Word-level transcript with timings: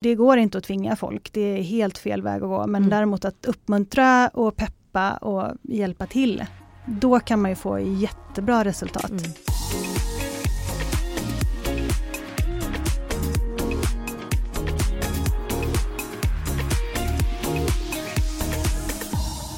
Det 0.00 0.14
går 0.14 0.36
inte 0.38 0.58
att 0.58 0.64
tvinga 0.64 0.96
folk, 0.96 1.32
det 1.32 1.40
är 1.40 1.62
helt 1.62 1.98
fel 1.98 2.22
väg 2.22 2.42
att 2.42 2.48
gå. 2.48 2.66
Men 2.66 2.76
Mm. 2.82 2.90
däremot 2.90 3.24
att 3.24 3.46
uppmuntra 3.46 4.28
och 4.28 4.56
peppa 4.56 5.16
och 5.16 5.52
hjälpa 5.62 6.06
till. 6.06 6.44
Då 6.86 7.20
kan 7.20 7.42
man 7.42 7.50
ju 7.50 7.54
få 7.54 7.78
jättebra 7.80 8.64
resultat. 8.64 9.10
Mm. 9.10 9.22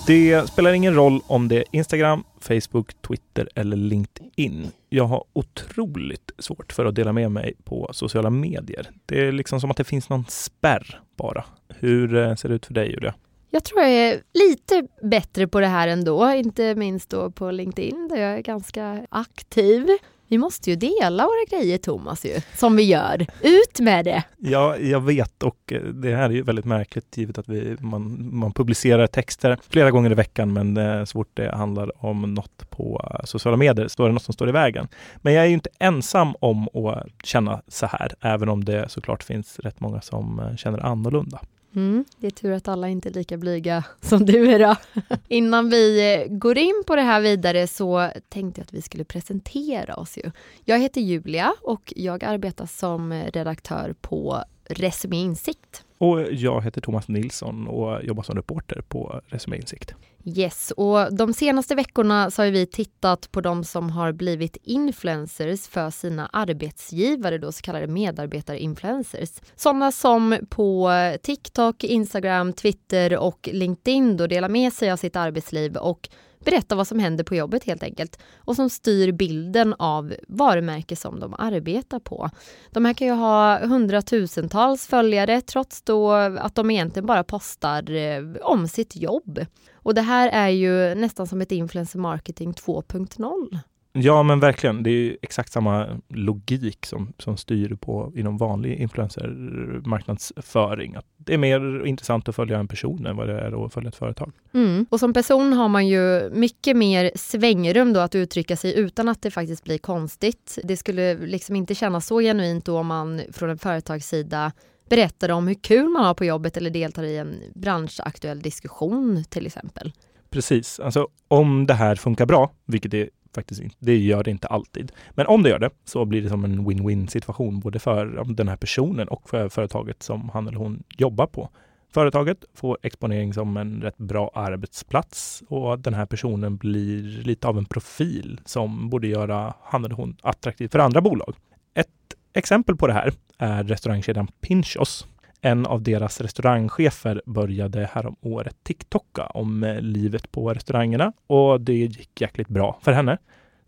Det 0.07 0.49
spelar 0.49 0.73
ingen 0.73 0.95
roll 0.95 1.21
om 1.27 1.49
det 1.49 1.57
är 1.57 1.65
Instagram, 1.71 2.25
Facebook, 2.41 3.03
Twitter 3.03 3.49
eller 3.55 3.77
LinkedIn. 3.77 4.71
Jag 4.89 5.05
har 5.05 5.25
otroligt 5.33 6.31
svårt 6.39 6.73
för 6.73 6.85
att 6.85 6.95
dela 6.95 7.13
med 7.13 7.33
mig 7.33 7.55
på 7.65 7.91
sociala 7.93 8.31
medier. 8.31 8.91
Det 9.07 9.21
är 9.21 9.33
liksom 9.33 9.61
som 9.61 9.71
att 9.71 9.77
det 9.77 9.85
finns 9.85 10.09
någon 10.09 10.25
spärr 10.29 11.01
bara. 11.17 11.45
Hur 11.69 12.17
eh, 12.17 12.35
ser 12.35 12.49
det 12.49 12.55
ut 12.55 12.67
för 12.67 12.75
dig 12.75 12.91
Julia? 12.91 13.15
Jag 13.51 13.65
tror 13.65 13.81
jag 13.81 13.91
är 13.91 14.23
lite 14.35 14.87
bättre 15.03 15.49
på 15.49 15.61
det 15.61 15.67
här 15.67 15.89
ändå, 15.89 16.33
inte 16.33 16.75
minst 16.75 17.11
då 17.11 17.31
på 17.31 17.51
LinkedIn 17.51 18.09
där 18.09 18.17
jag 18.17 18.35
är 18.39 18.43
ganska 18.43 19.07
aktiv. 19.09 19.89
Vi 20.31 20.39
måste 20.39 20.71
ju 20.71 20.77
dela 20.77 21.25
våra 21.25 21.59
grejer 21.59 21.79
Thomas 21.79 22.25
ju, 22.25 22.41
som 22.55 22.77
vi 22.77 22.83
gör. 22.83 23.27
Ut 23.41 23.81
med 23.81 24.05
det! 24.05 24.25
Ja, 24.39 24.77
jag 24.77 25.01
vet 25.01 25.43
och 25.43 25.73
eh, 25.73 25.83
det 25.83 26.17
här 26.17 26.25
är 26.25 26.31
ju 26.31 26.43
väldigt 26.43 26.65
märkligt 26.65 27.17
givet 27.17 27.39
att 27.39 27.49
vi, 27.49 27.77
man, 27.81 28.29
man 28.33 28.53
publicerar 28.53 29.07
texter 29.07 29.59
flera 29.69 29.91
gånger 29.91 30.11
i 30.11 30.15
veckan 30.15 30.53
men 30.53 31.07
så 31.07 31.13
fort 31.13 31.31
det 31.35 31.57
handlar 31.57 32.07
om 32.07 32.35
något 32.35 32.71
på 32.71 33.11
eh, 33.15 33.25
sociala 33.25 33.57
medier 33.57 33.89
står 33.89 34.07
det 34.07 34.13
något 34.13 34.23
som 34.23 34.35
står 34.35 34.49
i 34.49 34.53
vägen. 34.53 34.89
Men 35.17 35.35
jag 35.35 35.45
är 35.45 35.49
ju 35.49 35.55
inte 35.55 35.71
ensam 35.79 36.35
om 36.41 36.69
att 36.69 37.07
känna 37.25 37.63
så 37.69 37.87
här, 37.87 38.15
även 38.21 38.49
om 38.49 38.65
det 38.65 38.89
såklart 38.89 39.23
finns 39.23 39.59
rätt 39.59 39.81
många 39.81 40.01
som 40.01 40.41
eh, 40.41 40.57
känner 40.57 40.79
annorlunda. 40.79 41.41
Mm, 41.75 42.05
det 42.17 42.27
är 42.27 42.31
tur 42.31 42.53
att 42.53 42.69
alla 42.69 42.89
inte 42.89 43.09
är 43.09 43.13
lika 43.13 43.37
blyga 43.37 43.85
som 44.01 44.27
du 44.27 44.51
är 44.53 44.59
då. 44.59 44.77
Innan 45.29 45.71
vi 45.71 46.15
eh, 46.15 46.29
går 46.29 46.59
in 46.59 46.83
på 46.87 46.97
det 46.97 47.03
här 47.03 47.21
vidare 47.21 47.67
så 47.67 48.11
tänkte 48.29 48.61
jag 48.61 48.65
att 48.65 48.75
vi 48.75 48.83
skulle 48.83 49.05
presentera 49.05 49.97
oss 49.97 50.19
ju. 50.19 50.31
Jag 50.65 50.79
heter 50.79 51.01
Julia 51.01 51.53
och 51.63 51.93
jag 51.97 52.25
arbetar 52.25 52.67
som 52.67 53.13
redaktör 53.13 53.95
på 54.01 54.45
Resumé 54.65 55.17
Insikt. 55.17 55.85
Och 56.01 56.33
jag 56.33 56.63
heter 56.63 56.81
Thomas 56.81 57.09
Nilsson 57.09 57.69
och 57.69 58.05
jobbar 58.05 58.23
som 58.23 58.37
reporter 58.37 58.83
på 58.89 59.21
Resumé 59.27 59.57
Insikt. 59.57 59.95
Yes, 60.25 60.73
och 60.77 61.15
de 61.15 61.33
senaste 61.33 61.75
veckorna 61.75 62.31
så 62.31 62.43
har 62.43 62.51
vi 62.51 62.67
tittat 62.67 63.33
på 63.33 63.41
de 63.41 63.65
som 63.65 63.91
har 63.91 64.13
blivit 64.13 64.57
influencers 64.63 65.69
för 65.69 65.91
sina 65.91 66.27
arbetsgivare, 66.33 67.39
då 67.39 67.53
så 67.53 67.63
kallade 67.63 67.87
medarbetarinfluencers. 67.87 69.31
Sådana 69.57 69.93
som 69.93 70.37
på 70.51 70.91
TikTok, 71.23 71.85
Instagram, 71.85 72.53
Twitter 72.53 73.19
och 73.19 73.49
LinkedIn 73.53 74.17
då 74.17 74.27
delar 74.27 74.49
med 74.49 74.73
sig 74.73 74.91
av 74.91 74.97
sitt 74.97 75.17
arbetsliv 75.17 75.77
och 75.77 76.09
berättar 76.45 76.77
vad 76.77 76.87
som 76.87 76.99
händer 76.99 77.25
på 77.25 77.35
jobbet 77.35 77.65
helt 77.65 77.83
enkelt 77.83 78.19
och 78.37 78.57
som 78.57 78.71
styr 78.71 79.13
bilden 79.13 79.75
av 79.79 80.15
varumärke 80.29 80.97
som 80.97 81.21
de 81.21 81.35
arbetar 81.39 81.99
på. 81.99 82.31
De 82.71 82.85
här 82.85 82.95
kan 82.95 83.07
ju 83.07 83.13
ha 83.13 83.67
hundratusentals 83.67 84.87
följare 84.87 85.41
trots 85.41 85.83
då 85.83 86.13
att 86.13 86.55
de 86.55 86.71
egentligen 86.71 87.07
bara 87.07 87.25
postar 87.25 87.91
eh, 87.91 88.23
om 88.43 88.69
sitt 88.69 88.97
jobb. 88.97 89.47
Och 89.75 89.95
det 89.95 90.03
här 90.03 90.29
är 90.29 90.49
ju 90.49 90.95
nästan 90.95 91.27
som 91.27 91.41
ett 91.41 91.53
influencer 91.53 91.99
marketing 91.99 92.53
2.0. 92.53 93.59
Ja 93.93 94.23
men 94.23 94.41
verkligen, 94.41 94.83
det 94.83 94.91
är 94.91 95.17
exakt 95.23 95.53
samma 95.53 96.01
logik 96.09 96.87
som, 96.87 97.13
som 97.19 97.37
styr 97.37 97.75
på 97.75 98.13
inom 98.17 98.37
vanlig 98.37 98.77
influencermarknadsföring. 98.77 100.95
Att 100.95 101.07
det 101.17 101.35
är 101.35 101.39
mer 101.39 101.87
intressant 101.87 102.29
att 102.29 102.37
följa 102.37 102.59
en 102.59 102.69
person 102.69 103.07
än 103.07 103.17
vad 103.17 103.29
det 103.29 103.41
är 103.41 103.67
att 103.67 103.75
följa 103.75 103.89
ett 103.89 103.97
företag. 103.97 104.33
Mm. 104.55 104.87
Och 104.91 105.01
som 105.01 105.13
person 105.13 105.53
har 105.53 105.69
man 105.69 105.89
ju 105.89 106.31
mycket 106.31 106.77
mer 106.77 107.11
svängrum 107.15 107.93
då 107.93 108.01
att 108.01 108.15
uttrycka 108.15 108.57
sig 108.57 108.79
utan 108.79 109.09
att 109.09 109.23
det 109.23 109.31
faktiskt 109.31 109.65
blir 109.65 109.79
konstigt. 109.79 110.59
Det 110.65 110.77
skulle 110.77 111.15
liksom 111.15 111.57
inte 111.57 111.75
kännas 111.75 112.07
så 112.07 112.21
genuint 112.21 112.65
då 112.65 112.79
om 112.79 112.87
man 112.87 113.21
från 113.33 113.51
en 113.51 113.59
företagssida 113.59 114.53
berättar 114.89 115.29
om 115.29 115.49
hur 115.49 115.55
kul 115.55 115.89
man 115.89 116.05
har 116.05 116.15
på 116.15 116.25
jobbet 116.25 116.57
eller 116.57 116.71
deltar 116.71 117.03
i 117.03 117.17
en 117.17 117.35
branschaktuell 117.55 118.41
diskussion 118.41 119.25
till 119.29 119.47
exempel. 119.47 119.93
Precis, 120.31 120.81
alltså 120.81 121.09
om 121.29 121.67
det 121.67 121.75
här 121.75 121.97
funkar 121.97 122.27
bra, 122.27 122.51
vilket 122.67 122.91
det 122.91 123.09
faktiskt 123.35 123.63
inte, 123.63 123.77
det 123.79 123.97
gör 123.99 124.23
det 124.23 124.31
inte 124.31 124.47
alltid. 124.47 124.93
Men 125.11 125.27
om 125.27 125.43
det 125.43 125.49
gör 125.49 125.59
det 125.59 125.71
så 125.85 126.05
blir 126.05 126.23
det 126.23 126.29
som 126.29 126.45
en 126.45 126.69
win-win 126.69 127.07
situation 127.07 127.61
både 127.61 127.79
för 127.79 128.25
den 128.35 128.49
här 128.49 128.57
personen 128.57 129.09
och 129.09 129.31
för 129.31 129.49
företaget 129.49 130.03
som 130.03 130.29
han 130.29 130.49
eller 130.49 130.59
hon 130.59 130.83
jobbar 130.89 131.27
på. 131.27 131.51
Företaget 131.93 132.45
får 132.55 132.79
exponering 132.83 133.35
som 133.35 133.57
en 133.57 133.83
rätt 133.83 133.99
bra 133.99 134.31
arbetsplats 134.35 135.43
och 135.49 135.79
den 135.79 135.95
här 135.95 136.07
personen 136.07 136.57
blir 136.57 137.03
lite 137.23 137.49
av 137.49 137.59
en 137.59 137.65
profil 137.65 138.41
som 138.45 138.91
borde 138.91 139.09
göra 139.09 139.55
han 139.63 139.85
eller 139.85 139.95
hon 139.95 140.17
attraktiv 140.23 140.69
för 140.69 140.79
andra 140.79 141.01
bolag. 141.01 141.35
Ett 141.75 141.89
exempel 142.33 142.77
på 142.77 142.87
det 142.87 142.93
här 142.93 143.13
är 143.39 143.65
restaurangkedjan 143.65 144.29
Pinchos. 144.41 145.07
En 145.43 145.67
av 145.67 145.83
deras 145.83 146.21
restaurangchefer 146.21 147.23
började 147.27 147.89
härom 147.93 148.17
året 148.21 148.57
TikToka 148.63 149.27
om 149.27 149.65
eh, 149.65 149.81
livet 149.81 150.33
på 150.33 150.55
restaurangerna 150.55 151.13
och 151.27 151.61
det 151.61 151.73
gick 151.73 152.21
jäkligt 152.21 152.49
bra 152.49 152.79
för 152.83 152.93
henne. 152.93 153.19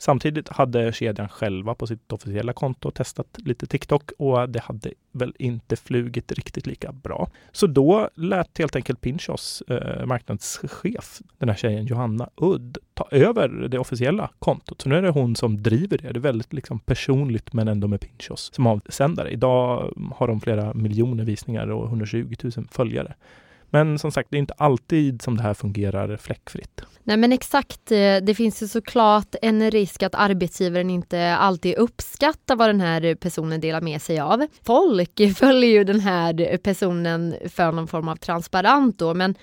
Samtidigt 0.02 0.48
hade 0.48 0.92
kedjan 0.92 1.28
själva 1.28 1.74
på 1.74 1.86
sitt 1.86 2.12
officiella 2.12 2.52
konto 2.52 2.90
testat 2.90 3.38
lite 3.44 3.66
TikTok 3.66 4.10
och 4.18 4.48
det 4.48 4.60
hade 4.60 4.92
väl 5.12 5.34
inte 5.38 5.76
flugit 5.76 6.32
riktigt 6.32 6.66
lika 6.66 6.92
bra. 6.92 7.30
Så 7.52 7.66
då 7.66 8.08
lät 8.14 8.58
helt 8.58 8.76
enkelt 8.76 9.00
Pinchos 9.00 9.62
eh, 9.68 10.06
marknadschef, 10.06 11.20
den 11.38 11.48
här 11.48 11.56
tjejen 11.56 11.86
Johanna 11.86 12.30
Udd, 12.36 12.78
ta 12.94 13.08
över 13.10 13.48
det 13.48 13.78
officiella 13.78 14.30
kontot. 14.38 14.80
Så 14.80 14.88
nu 14.88 14.96
är 14.96 15.02
det 15.02 15.10
hon 15.10 15.36
som 15.36 15.62
driver 15.62 15.98
det. 15.98 16.12
Det 16.12 16.18
är 16.18 16.20
väldigt 16.20 16.52
liksom 16.52 16.78
personligt 16.78 17.52
men 17.52 17.68
ändå 17.68 17.88
med 17.88 18.00
Pinchos 18.00 18.50
som 18.54 18.66
avsändare. 18.66 19.30
Idag 19.30 19.92
har 20.14 20.28
de 20.28 20.40
flera 20.40 20.74
miljoner 20.74 21.24
visningar 21.24 21.70
och 21.70 21.86
120 21.86 22.34
000 22.42 22.52
följare. 22.70 23.14
Men 23.74 23.98
som 23.98 24.12
sagt, 24.12 24.30
det 24.30 24.36
är 24.36 24.38
inte 24.38 24.54
alltid 24.56 25.22
som 25.22 25.36
det 25.36 25.42
här 25.42 25.54
fungerar 25.54 26.16
fläckfritt. 26.16 26.82
Nej 27.04 27.16
men 27.16 27.32
exakt, 27.32 27.92
eh, 27.92 28.16
det 28.22 28.34
finns 28.36 28.62
ju 28.62 28.68
såklart 28.68 29.34
en 29.42 29.70
risk 29.70 30.02
att 30.02 30.14
arbetsgivaren 30.14 30.90
inte 30.90 31.36
alltid 31.36 31.74
uppskattar 31.74 32.56
vad 32.56 32.68
den 32.68 32.80
här 32.80 33.14
personen 33.14 33.60
delar 33.60 33.80
med 33.80 34.02
sig 34.02 34.20
av. 34.20 34.46
Folk 34.62 35.20
följer 35.36 35.70
ju 35.70 35.84
den 35.84 36.00
här 36.00 36.56
personen 36.56 37.34
för 37.48 37.72
någon 37.72 37.88
form 37.88 38.08
av 38.08 38.16
transparent 38.16 38.98
då, 38.98 39.14
men 39.14 39.34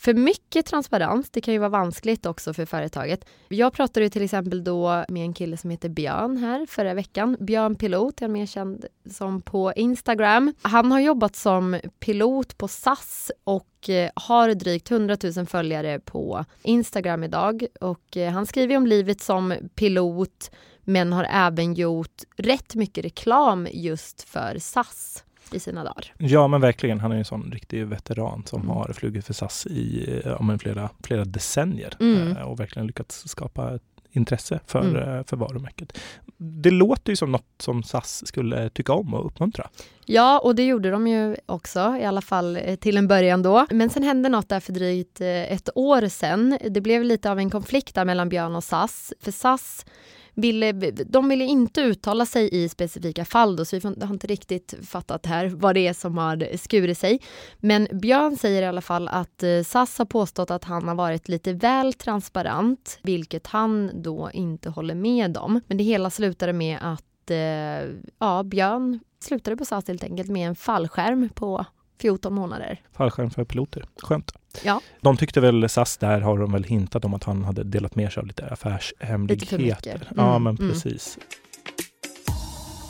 för 0.00 0.14
mycket 0.14 0.66
transparens, 0.66 1.30
det 1.30 1.40
kan 1.40 1.54
ju 1.54 1.58
vara 1.58 1.68
vanskligt 1.68 2.26
också 2.26 2.54
för 2.54 2.66
företaget. 2.66 3.24
Jag 3.48 3.72
pratade 3.72 4.04
ju 4.04 4.10
till 4.10 4.22
exempel 4.22 4.64
då 4.64 5.04
med 5.08 5.22
en 5.22 5.32
kille 5.32 5.56
som 5.56 5.70
heter 5.70 5.88
Björn 5.88 6.36
här 6.36 6.66
förra 6.66 6.94
veckan. 6.94 7.36
Björn 7.40 7.76
Pilot, 7.76 8.22
är 8.22 8.28
mer 8.28 8.46
känd 8.46 8.84
som 9.10 9.42
på 9.42 9.72
Instagram. 9.76 10.54
Han 10.62 10.92
har 10.92 11.00
jobbat 11.00 11.36
som 11.36 11.80
pilot 11.98 12.58
på 12.58 12.68
SAS 12.68 13.30
och 13.44 13.90
eh, 13.90 14.10
har 14.14 14.54
drygt 14.54 14.90
100 14.90 15.16
000 15.36 15.46
följare 15.46 16.00
på 16.00 16.44
Instagram 16.62 17.24
idag. 17.24 17.66
Och 17.80 18.16
eh, 18.16 18.32
han 18.32 18.46
skriver 18.46 18.76
om 18.76 18.86
livet 18.86 19.20
som 19.20 19.54
pilot 19.74 20.50
men 20.84 21.12
har 21.12 21.26
även 21.30 21.74
gjort 21.74 22.22
rätt 22.36 22.74
mycket 22.74 23.04
reklam 23.04 23.68
just 23.72 24.22
för 24.22 24.58
SAS 24.58 25.24
i 25.54 25.60
sina 25.60 25.84
dagar. 25.84 26.12
Ja, 26.18 26.48
men 26.48 26.60
verkligen. 26.60 27.00
Han 27.00 27.12
är 27.12 27.16
en 27.16 27.24
sån 27.24 27.50
riktig 27.52 27.86
veteran 27.86 28.42
som 28.46 28.60
Mm. 28.62 28.76
har 28.76 28.92
flugit 28.92 29.26
för 29.26 29.34
SAS 29.34 29.66
i 29.66 30.06
ja, 30.24 30.42
men 30.42 30.58
flera, 30.58 30.90
flera 31.02 31.24
decennier 31.24 31.96
Mm. 32.00 32.36
eh, 32.36 32.42
och 32.42 32.60
verkligen 32.60 32.86
lyckats 32.86 33.28
skapa 33.28 33.74
ett 33.74 33.82
intresse 34.12 34.60
för, 34.66 34.80
Mm. 34.80 34.96
eh, 35.18 35.24
för 35.26 35.36
varumärket. 35.36 35.98
Det 36.36 36.70
låter 36.70 37.12
ju 37.12 37.16
som 37.16 37.32
något 37.32 37.46
som 37.58 37.82
SAS 37.82 38.26
skulle 38.26 38.70
tycka 38.70 38.92
om 38.92 39.14
och 39.14 39.26
uppmuntra. 39.26 39.68
Ja, 40.06 40.38
och 40.38 40.54
det 40.54 40.66
gjorde 40.66 40.90
de 40.90 41.06
ju 41.08 41.36
också, 41.46 41.96
i 42.00 42.04
alla 42.04 42.20
fall 42.20 42.56
eh, 42.56 42.74
till 42.76 42.96
en 42.96 43.08
början 43.08 43.42
då. 43.42 43.66
Men 43.70 43.90
sen 43.90 44.02
hände 44.02 44.28
något 44.28 44.48
där 44.48 44.60
för 44.60 44.72
drygt 44.72 45.20
eh, 45.20 45.26
ett 45.52 45.68
år 45.74 46.08
sedan. 46.08 46.58
Det 46.70 46.80
blev 46.80 47.04
lite 47.04 47.30
av 47.30 47.38
en 47.38 47.50
konflikt 47.50 47.94
där 47.94 48.04
mellan 48.04 48.28
Björn 48.28 48.54
och 48.56 48.64
SAS. 48.64 49.12
För 49.20 49.30
SAS 49.32 49.86
ville, 50.34 50.68
eh, 50.68 50.94
de 51.06 51.28
ville 51.28 51.44
inte 51.44 51.80
uttala 51.80 52.26
sig 52.26 52.48
i 52.52 52.68
specifika 52.68 53.24
fall 53.24 53.56
då, 53.56 53.64
så 53.64 53.78
vi 53.78 54.04
har 54.04 54.12
inte 54.12 54.26
riktigt 54.26 54.74
fattat 54.82 55.26
här 55.26 55.46
vad 55.46 55.74
det 55.74 55.86
är 55.86 55.92
som 55.92 56.18
har 56.18 56.56
skurit 56.56 56.98
sig. 56.98 57.20
Men 57.58 57.88
Björn 57.92 58.36
säger 58.36 58.62
i 58.62 58.66
alla 58.66 58.80
fall 58.80 59.08
att 59.08 59.42
eh, 59.42 59.62
SAS 59.62 59.98
har 59.98 60.04
påstått 60.04 60.50
att 60.50 60.64
han 60.64 60.88
har 60.88 60.94
varit 60.94 61.28
lite 61.28 61.52
väl 61.52 61.92
transparent, 61.92 62.98
vilket 63.02 63.46
han 63.46 63.90
då 64.02 64.30
inte 64.32 64.70
håller 64.70 64.94
med 64.94 65.36
om. 65.36 65.60
Men 65.66 65.76
det 65.76 65.84
hela 65.84 66.10
slutade 66.10 66.52
med 66.52 66.78
att 66.82 67.30
eh, 67.30 67.90
ja, 68.18 68.42
Björn 68.42 69.00
slutade 69.20 69.56
på 69.56 69.64
SAS 69.64 69.88
helt 69.88 70.04
enkelt 70.04 70.30
med 70.30 70.48
en 70.48 70.56
fallskärm 70.56 71.28
på 71.34 71.64
14 72.00 72.32
månader. 72.34 72.80
Fallskärm 72.92 73.30
för 73.30 73.44
piloter. 73.44 73.84
Skönt. 74.02 74.32
Ja. 74.64 74.80
De 75.00 75.16
tyckte 75.16 75.40
väl, 75.40 75.68
SAS 75.68 75.96
där 75.96 76.20
har 76.20 76.38
de 76.38 76.52
väl 76.52 76.64
hintat 76.64 77.04
om 77.04 77.14
att 77.14 77.24
han 77.24 77.44
hade 77.44 77.64
delat 77.64 77.94
med 77.96 78.12
sig 78.12 78.20
av 78.20 78.26
lite 78.26 78.42
Lite 78.42 78.52
affärshemligheter. 78.52 79.46
för 79.46 79.58
mycket. 79.58 79.86
Ja, 80.16 80.30
Mm, 80.36 80.42
men 80.42 80.56
mm. 80.56 80.72
precis. 80.72 81.18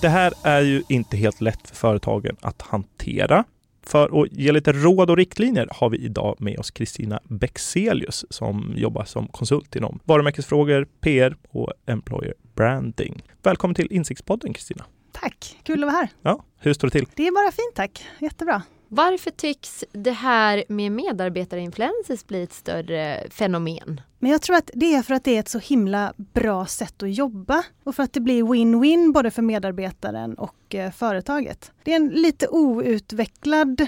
Det 0.00 0.08
här 0.08 0.32
är 0.42 0.60
ju 0.60 0.82
inte 0.88 1.16
helt 1.16 1.40
lätt 1.40 1.68
för 1.68 1.76
företagen 1.76 2.36
att 2.40 2.62
hantera. 2.62 3.44
För 3.82 4.22
att 4.22 4.32
ge 4.32 4.52
lite 4.52 4.72
råd 4.72 5.10
och 5.10 5.16
riktlinjer 5.16 5.68
har 5.70 5.90
vi 5.90 5.98
idag 5.98 6.36
med 6.38 6.58
oss 6.58 6.70
Kristina 6.70 7.20
Bexelius 7.24 8.24
som 8.30 8.72
jobbar 8.76 9.04
som 9.04 9.28
konsult 9.28 9.76
inom 9.76 10.00
varumärkesfrågor, 10.04 10.86
PR 11.00 11.36
och 11.50 11.72
employer 11.86 12.34
branding. 12.54 13.22
Välkommen 13.42 13.74
till 13.74 13.92
Insiktspodden 13.92 14.52
Kristina. 14.52 14.84
Tack, 15.12 15.56
kul 15.62 15.84
att 15.84 15.86
vara 15.92 15.96
här. 16.00 16.08
Ja, 16.22 16.44
hur 16.58 16.72
står 16.74 16.88
det 16.88 16.92
till? 16.92 17.06
Det 17.14 17.26
är 17.26 17.32
bara 17.32 17.52
fint 17.52 17.74
tack, 17.74 18.04
jättebra. 18.18 18.62
Varför 18.92 19.30
tycks 19.30 19.84
det 19.92 20.10
här 20.10 20.64
med 20.68 20.92
medarbetarinfluencers 20.92 22.26
bli 22.26 22.42
ett 22.42 22.52
större 22.52 23.30
fenomen? 23.30 24.00
Men 24.18 24.30
jag 24.30 24.42
tror 24.42 24.56
att 24.56 24.70
det 24.74 24.94
är 24.94 25.02
för 25.02 25.14
att 25.14 25.24
det 25.24 25.36
är 25.36 25.40
ett 25.40 25.48
så 25.48 25.58
himla 25.58 26.14
bra 26.16 26.66
sätt 26.66 27.02
att 27.02 27.14
jobba 27.14 27.64
och 27.84 27.94
för 27.94 28.02
att 28.02 28.12
det 28.12 28.20
blir 28.20 28.42
win-win 28.42 29.12
både 29.12 29.30
för 29.30 29.42
medarbetaren 29.42 30.34
och 30.34 30.74
eh, 30.74 30.90
företaget. 30.90 31.72
Det 31.82 31.92
är 31.92 31.96
en 31.96 32.08
lite 32.08 32.48
outvecklad 32.48 33.86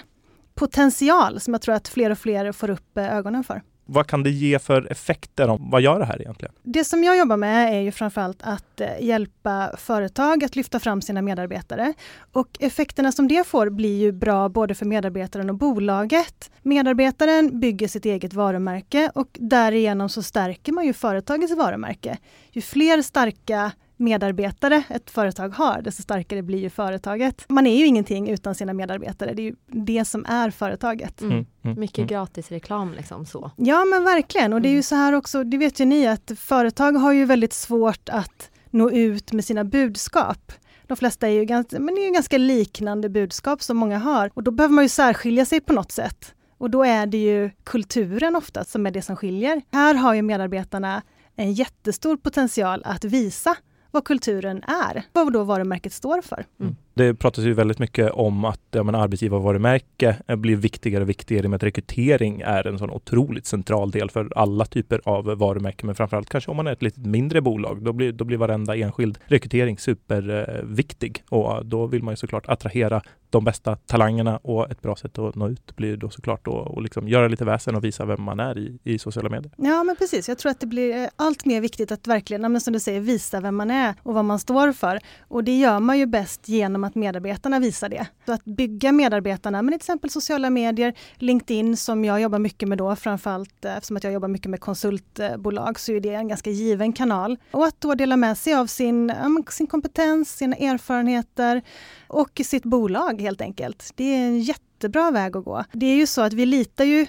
potential 0.54 1.40
som 1.40 1.54
jag 1.54 1.62
tror 1.62 1.74
att 1.74 1.88
fler 1.88 2.10
och 2.10 2.18
fler 2.18 2.52
får 2.52 2.70
upp 2.70 2.96
eh, 2.96 3.16
ögonen 3.16 3.44
för. 3.44 3.62
Vad 3.92 4.06
kan 4.06 4.22
det 4.22 4.30
ge 4.30 4.58
för 4.58 4.92
effekter? 4.92 5.56
Vad 5.60 5.80
gör 5.80 5.98
det 5.98 6.04
här 6.04 6.20
egentligen? 6.22 6.54
Det 6.62 6.84
som 6.84 7.04
jag 7.04 7.18
jobbar 7.18 7.36
med 7.36 7.74
är 7.74 7.80
ju 7.80 7.92
framförallt 7.92 8.42
att 8.42 8.80
eh, 8.80 8.88
hjälpa 9.00 9.70
företag 9.78 10.44
att 10.44 10.56
lyfta 10.56 10.80
fram 10.80 11.02
sina 11.02 11.22
medarbetare. 11.22 11.94
Och 12.32 12.48
effekterna 12.60 13.12
som 13.12 13.28
det 13.28 13.46
får 13.46 13.70
blir 13.70 14.00
ju 14.00 14.12
bra 14.12 14.48
både 14.48 14.74
för 14.74 14.86
medarbetaren 14.86 15.50
och 15.50 15.56
bolaget. 15.56 16.50
Medarbetaren 16.62 17.60
bygger 17.60 17.88
sitt 17.88 18.04
eget 18.04 18.34
varumärke 18.34 19.10
och 19.14 19.28
därigenom 19.40 20.08
så 20.08 20.22
stärker 20.22 20.72
man 20.72 20.86
ju 20.86 20.92
företagets 20.92 21.56
varumärke. 21.56 22.18
Ju 22.50 22.62
fler 22.62 23.02
starka 23.02 23.72
medarbetare 24.02 24.82
ett 24.88 25.10
företag 25.10 25.48
har, 25.48 25.82
desto 25.82 26.02
starkare 26.02 26.42
blir 26.42 26.58
ju 26.58 26.70
företaget. 26.70 27.44
Man 27.48 27.66
är 27.66 27.76
ju 27.76 27.86
ingenting 27.86 28.30
utan 28.30 28.54
sina 28.54 28.72
medarbetare. 28.72 29.34
Det 29.34 29.42
är 29.42 29.44
ju 29.44 29.54
det 29.66 30.04
som 30.04 30.24
är 30.28 30.50
företaget. 30.50 31.20
Mm. 31.20 31.32
Mm. 31.32 31.46
mm. 31.62 31.80
Mycket 31.80 31.98
mm. 31.98 32.08
gratis 32.08 32.50
reklam 32.50 32.92
liksom 32.92 33.26
så. 33.26 33.50
Ja 33.56 33.84
men 33.84 34.04
verkligen 34.04 34.52
och 34.52 34.62
det 34.62 34.68
är 34.68 34.70
ju 34.70 34.74
mm. 34.74 34.82
så 34.82 34.94
här 34.94 35.12
också, 35.12 35.44
det 35.44 35.56
vet 35.56 35.80
ju 35.80 35.84
ni 35.84 36.06
att 36.06 36.32
företag 36.36 36.92
har 36.92 37.12
ju 37.12 37.24
väldigt 37.24 37.52
svårt 37.52 38.08
att 38.08 38.50
nå 38.70 38.90
ut 38.90 39.32
med 39.32 39.44
sina 39.44 39.64
budskap. 39.64 40.52
De 40.86 40.96
flesta 40.96 41.28
är 41.28 41.32
ju 41.32 41.44
ganska, 41.44 41.80
men 41.80 41.94
det 41.94 42.00
är 42.00 42.06
ju 42.06 42.12
ganska 42.12 42.38
liknande 42.38 43.08
budskap 43.08 43.62
som 43.62 43.76
många 43.76 43.98
har 43.98 44.30
och 44.34 44.42
då 44.42 44.50
behöver 44.50 44.74
man 44.74 44.84
ju 44.84 44.88
särskilja 44.88 45.44
sig 45.44 45.60
på 45.60 45.72
något 45.72 45.92
sätt. 45.92 46.34
Och 46.58 46.70
då 46.70 46.84
är 46.84 47.06
det 47.06 47.18
ju 47.18 47.50
kulturen 47.64 48.36
ofta 48.36 48.64
som 48.64 48.86
är 48.86 48.90
det 48.90 49.02
som 49.02 49.16
skiljer. 49.16 49.62
Här 49.72 49.94
har 49.94 50.14
ju 50.14 50.22
medarbetarna 50.22 51.02
en 51.36 51.52
jättestor 51.52 52.16
potential 52.16 52.82
att 52.84 53.04
visa 53.04 53.56
vad 53.92 54.04
kulturen 54.04 54.62
är, 54.62 55.02
vad 55.12 55.32
då 55.32 55.44
varumärket 55.44 55.92
står 55.92 56.22
för. 56.22 56.44
Mm. 56.60 56.76
Det 56.94 57.14
pratas 57.14 57.44
ju 57.44 57.54
väldigt 57.54 57.78
mycket 57.78 58.10
om 58.10 58.44
att 58.44 58.60
ja, 58.70 58.82
men 58.82 58.94
arbetsgivarvarumärke 58.94 60.16
eh, 60.28 60.36
blir 60.36 60.56
viktigare 60.56 61.02
och 61.02 61.08
viktigare 61.08 61.48
med 61.48 61.56
att 61.56 61.62
rekrytering 61.62 62.40
är 62.40 62.66
en 62.66 62.78
sån 62.78 62.90
otroligt 62.90 63.46
central 63.46 63.90
del 63.90 64.10
för 64.10 64.32
alla 64.36 64.64
typer 64.64 65.00
av 65.04 65.24
varumärken. 65.24 65.86
Men 65.86 65.94
framförallt 65.94 66.28
kanske 66.28 66.50
om 66.50 66.56
man 66.56 66.66
är 66.66 66.72
ett 66.72 66.82
lite 66.82 67.00
mindre 67.00 67.40
bolag, 67.40 67.82
då 67.82 67.92
blir, 67.92 68.12
då 68.12 68.24
blir 68.24 68.38
varenda 68.38 68.76
enskild 68.76 69.18
rekrytering 69.24 69.78
superviktig. 69.78 71.24
Och 71.28 71.66
då 71.66 71.86
vill 71.86 72.02
man 72.02 72.12
ju 72.12 72.16
såklart 72.16 72.48
attrahera 72.48 73.02
de 73.32 73.44
bästa 73.44 73.76
talangerna 73.76 74.36
och 74.36 74.70
ett 74.70 74.82
bra 74.82 74.96
sätt 74.96 75.18
att 75.18 75.34
nå 75.34 75.48
ut 75.48 75.76
blir 75.76 75.96
då 75.96 76.10
såklart 76.10 76.48
att 76.48 76.82
liksom 76.82 77.08
göra 77.08 77.28
lite 77.28 77.44
väsen 77.44 77.74
och 77.76 77.84
visa 77.84 78.04
vem 78.04 78.22
man 78.22 78.40
är 78.40 78.58
i, 78.58 78.78
i 78.84 78.98
sociala 78.98 79.28
medier. 79.28 79.52
Ja 79.56 79.84
men 79.84 79.96
precis, 79.96 80.28
jag 80.28 80.38
tror 80.38 80.52
att 80.52 80.60
det 80.60 80.66
blir 80.66 80.96
eh, 80.96 81.08
allt 81.16 81.44
mer 81.44 81.60
viktigt 81.60 81.92
att 81.92 82.06
verkligen, 82.06 82.60
som 82.60 82.72
du 82.72 82.80
säger, 82.80 83.00
visa 83.00 83.40
vem 83.40 83.56
man 83.56 83.70
är 83.70 83.94
och 84.02 84.14
vad 84.14 84.24
man 84.24 84.38
står 84.38 84.72
för. 84.72 85.00
Och 85.28 85.44
det 85.44 85.58
gör 85.58 85.80
man 85.80 85.98
ju 85.98 86.06
bäst 86.06 86.48
genom 86.48 86.84
att 86.84 86.94
medarbetarna 86.94 87.58
visar 87.58 87.88
det. 87.88 88.06
Så 88.26 88.32
att 88.32 88.44
bygga 88.44 88.92
medarbetarna 88.92 89.62
med 89.62 89.72
till 89.72 89.76
exempel 89.76 90.10
sociala 90.10 90.50
medier, 90.50 90.94
LinkedIn 91.14 91.76
som 91.76 92.04
jag 92.04 92.20
jobbar 92.20 92.38
mycket 92.38 92.68
med 92.68 92.78
då, 92.78 92.96
framförallt 92.96 93.64
eh, 93.64 93.76
eftersom 93.76 93.96
att 93.96 94.04
jag 94.04 94.12
jobbar 94.12 94.28
mycket 94.28 94.50
med 94.50 94.60
konsultbolag 94.60 95.80
så 95.80 95.92
är 95.92 96.00
det 96.00 96.14
en 96.14 96.28
ganska 96.28 96.50
given 96.50 96.92
kanal. 96.92 97.36
Och 97.50 97.66
att 97.66 97.80
då 97.80 97.94
dela 97.94 98.16
med 98.16 98.38
sig 98.38 98.54
av 98.54 98.66
sin, 98.66 99.12
sin 99.50 99.66
kompetens, 99.66 100.36
sina 100.36 100.56
erfarenheter 100.56 101.62
och 102.06 102.40
sitt 102.44 102.62
bolag 102.62 103.21
helt 103.22 103.40
enkelt. 103.40 103.90
Det 103.94 104.04
är 104.04 104.26
en 104.26 104.40
jättebra 104.40 105.10
väg 105.10 105.36
att 105.36 105.44
gå. 105.44 105.64
Det 105.72 105.86
är 105.86 105.96
ju 105.96 106.06
så 106.06 106.20
att 106.22 106.32
vi 106.32 106.46
litar 106.46 106.84
ju 106.84 107.06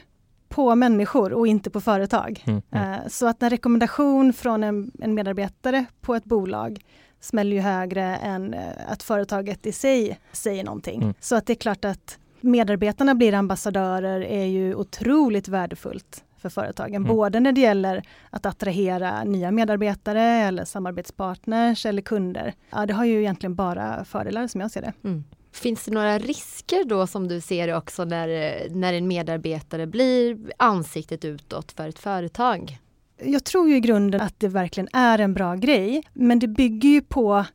på 0.49 0.75
människor 0.75 1.33
och 1.33 1.47
inte 1.47 1.69
på 1.69 1.81
företag. 1.81 2.43
Mm, 2.45 2.61
mm. 2.71 2.93
Eh, 2.93 2.99
så 3.07 3.27
att 3.27 3.43
en 3.43 3.49
rekommendation 3.49 4.33
från 4.33 4.63
en, 4.63 4.91
en 5.01 5.13
medarbetare 5.13 5.85
på 6.01 6.15
ett 6.15 6.25
bolag 6.25 6.79
smäller 7.19 7.55
ju 7.55 7.61
högre 7.61 8.03
än 8.03 8.53
eh, 8.53 8.61
att 8.87 9.03
företaget 9.03 9.65
i 9.65 9.71
sig 9.71 10.19
säger 10.31 10.63
någonting. 10.63 11.01
Mm. 11.01 11.13
Så 11.19 11.35
att 11.35 11.45
det 11.45 11.53
är 11.53 11.55
klart 11.55 11.85
att 11.85 12.17
medarbetarna 12.41 13.15
blir 13.15 13.33
ambassadörer 13.33 14.21
är 14.21 14.45
ju 14.45 14.75
otroligt 14.75 15.47
värdefullt 15.47 16.23
för 16.37 16.49
företagen. 16.49 16.95
Mm. 16.95 17.07
Både 17.15 17.39
när 17.39 17.51
det 17.51 17.61
gäller 17.61 18.03
att 18.29 18.45
attrahera 18.45 19.23
nya 19.23 19.51
medarbetare 19.51 20.21
eller 20.21 20.65
samarbetspartners 20.65 21.85
eller 21.85 22.01
kunder. 22.01 22.53
Ja, 22.69 22.85
det 22.85 22.93
har 22.93 23.05
ju 23.05 23.19
egentligen 23.19 23.55
bara 23.55 24.05
fördelar 24.05 24.47
som 24.47 24.61
jag 24.61 24.71
ser 24.71 24.81
det. 24.81 24.93
Mm. 25.03 25.23
Finns 25.53 25.85
det 25.85 25.91
några 25.91 26.19
risker 26.19 26.83
då 26.85 27.07
som 27.07 27.27
du 27.27 27.41
ser 27.41 27.75
också 27.75 28.05
när, 28.05 28.27
när 28.69 28.93
en 28.93 29.07
medarbetare 29.07 29.87
blir 29.87 30.37
ansiktet 30.57 31.25
utåt 31.25 31.71
för 31.71 31.89
ett 31.89 31.99
företag? 31.99 32.79
jag 33.25 33.43
tror 33.43 33.69
ju 33.69 33.75
i 33.75 33.79
grunden 33.79 34.21
att 34.21 34.39
det 34.39 34.47
verkligen 34.47 34.89
är 34.93 35.19
en 35.19 35.33
bra 35.33 35.55
grej, 35.55 36.03
men 36.13 36.39
det 36.39 36.47
bygger 36.47 36.89
ju 36.89 37.01
på 37.01 37.45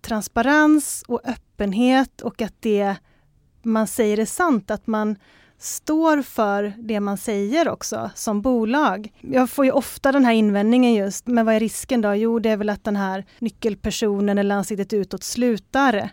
transparens 0.00 1.04
och 1.08 1.20
öppenhet 1.24 2.20
och 2.20 2.42
att 2.42 2.54
det 2.60 2.94
man 3.62 3.86
säger 3.86 4.18
är 4.18 4.26
sant, 4.26 4.70
att 4.70 4.86
man 4.86 5.16
står 5.58 6.22
för 6.22 6.72
det 6.78 7.00
man 7.00 7.16
säger 7.18 7.68
också 7.68 8.10
som 8.14 8.42
bolag. 8.42 9.12
Jag 9.20 9.50
får 9.50 9.64
ju 9.64 9.70
ofta 9.70 10.12
den 10.12 10.24
här 10.24 10.32
invändningen 10.32 10.94
just, 10.94 11.26
men 11.26 11.46
vad 11.46 11.54
är 11.54 11.60
risken 11.60 12.00
då? 12.00 12.14
Jo, 12.14 12.38
det 12.38 12.50
är 12.50 12.56
väl 12.56 12.68
att 12.68 12.84
den 12.84 12.96
här 12.96 13.24
nyckelpersonen 13.38 14.38
eller 14.38 14.54
ansiktet 14.54 14.92
utåt 14.92 15.22
slutar. 15.22 16.10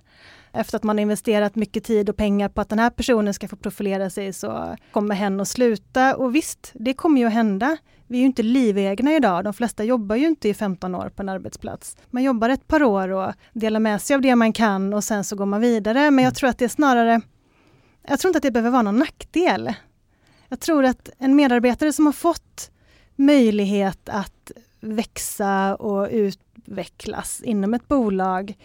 Efter 0.58 0.76
att 0.76 0.84
man 0.84 1.00
investerat 1.00 1.56
mycket 1.56 1.84
tid 1.84 2.10
och 2.10 2.18
pengar 2.18 2.50
på 2.50 2.62
att 2.62 2.70
den 2.70 2.80
här 2.80 2.90
personen 2.90 3.34
ska 3.34 3.48
få 3.48 3.56
profilera 3.56 4.10
sig 4.10 4.34
så 4.34 4.76
kommer 4.92 5.16
hen 5.16 5.42
att 5.42 5.48
sluta. 5.48 6.16
Och 6.16 6.36
visst, 6.36 6.72
det 6.74 6.94
kommer 6.94 7.22
ju 7.22 7.28
att 7.28 7.34
hända. 7.34 7.78
Vi 8.08 8.18
är 8.18 8.20
ju 8.20 8.26
inte 8.26 8.44
livegna 8.44 9.16
idag. 9.16 9.44
De 9.44 9.54
flesta 9.54 9.84
jobbar 9.84 10.16
ju 10.16 10.28
inte 10.28 10.50
i 10.50 10.54
15 10.54 10.96
år 10.96 11.10
på 11.10 11.22
en 11.22 11.30
arbetsplats. 11.30 11.98
Man 12.10 12.24
jobbar 12.24 12.50
ett 12.50 12.68
par 12.68 12.84
år 12.84 13.10
och 13.10 13.34
delar 13.54 13.80
med 13.80 14.02
sig 14.02 14.16
av 14.16 14.22
det 14.22 14.36
man 14.36 14.54
kan 14.54 14.94
och 14.94 15.04
sen 15.04 15.24
så 15.24 15.36
går 15.36 15.46
man 15.46 15.62
vidare. 15.62 16.12
Men 16.12 16.26
jag 16.26 16.36
tror 16.36 16.50
att 16.50 16.58
det 16.58 16.66
är 16.66 16.70
snarare... 16.70 17.22
Jag 18.08 18.20
tror 18.20 18.30
inte 18.30 18.38
att 18.38 18.44
det 18.44 18.52
behöver 18.52 18.70
vara 18.70 18.82
någon 18.82 19.00
nackdel. 19.00 19.74
Jag 20.48 20.60
tror 20.60 20.86
att 20.86 21.10
en 21.18 21.36
medarbetare 21.36 21.94
som 21.94 22.06
har 22.06 22.14
fått 22.14 22.72
möjlighet 23.16 24.10
att 24.10 24.52
växa 24.80 25.76
och 25.76 26.08
utvecklas 26.12 27.42
inom 27.42 27.74
ett 27.74 27.88
bolag 27.88 28.56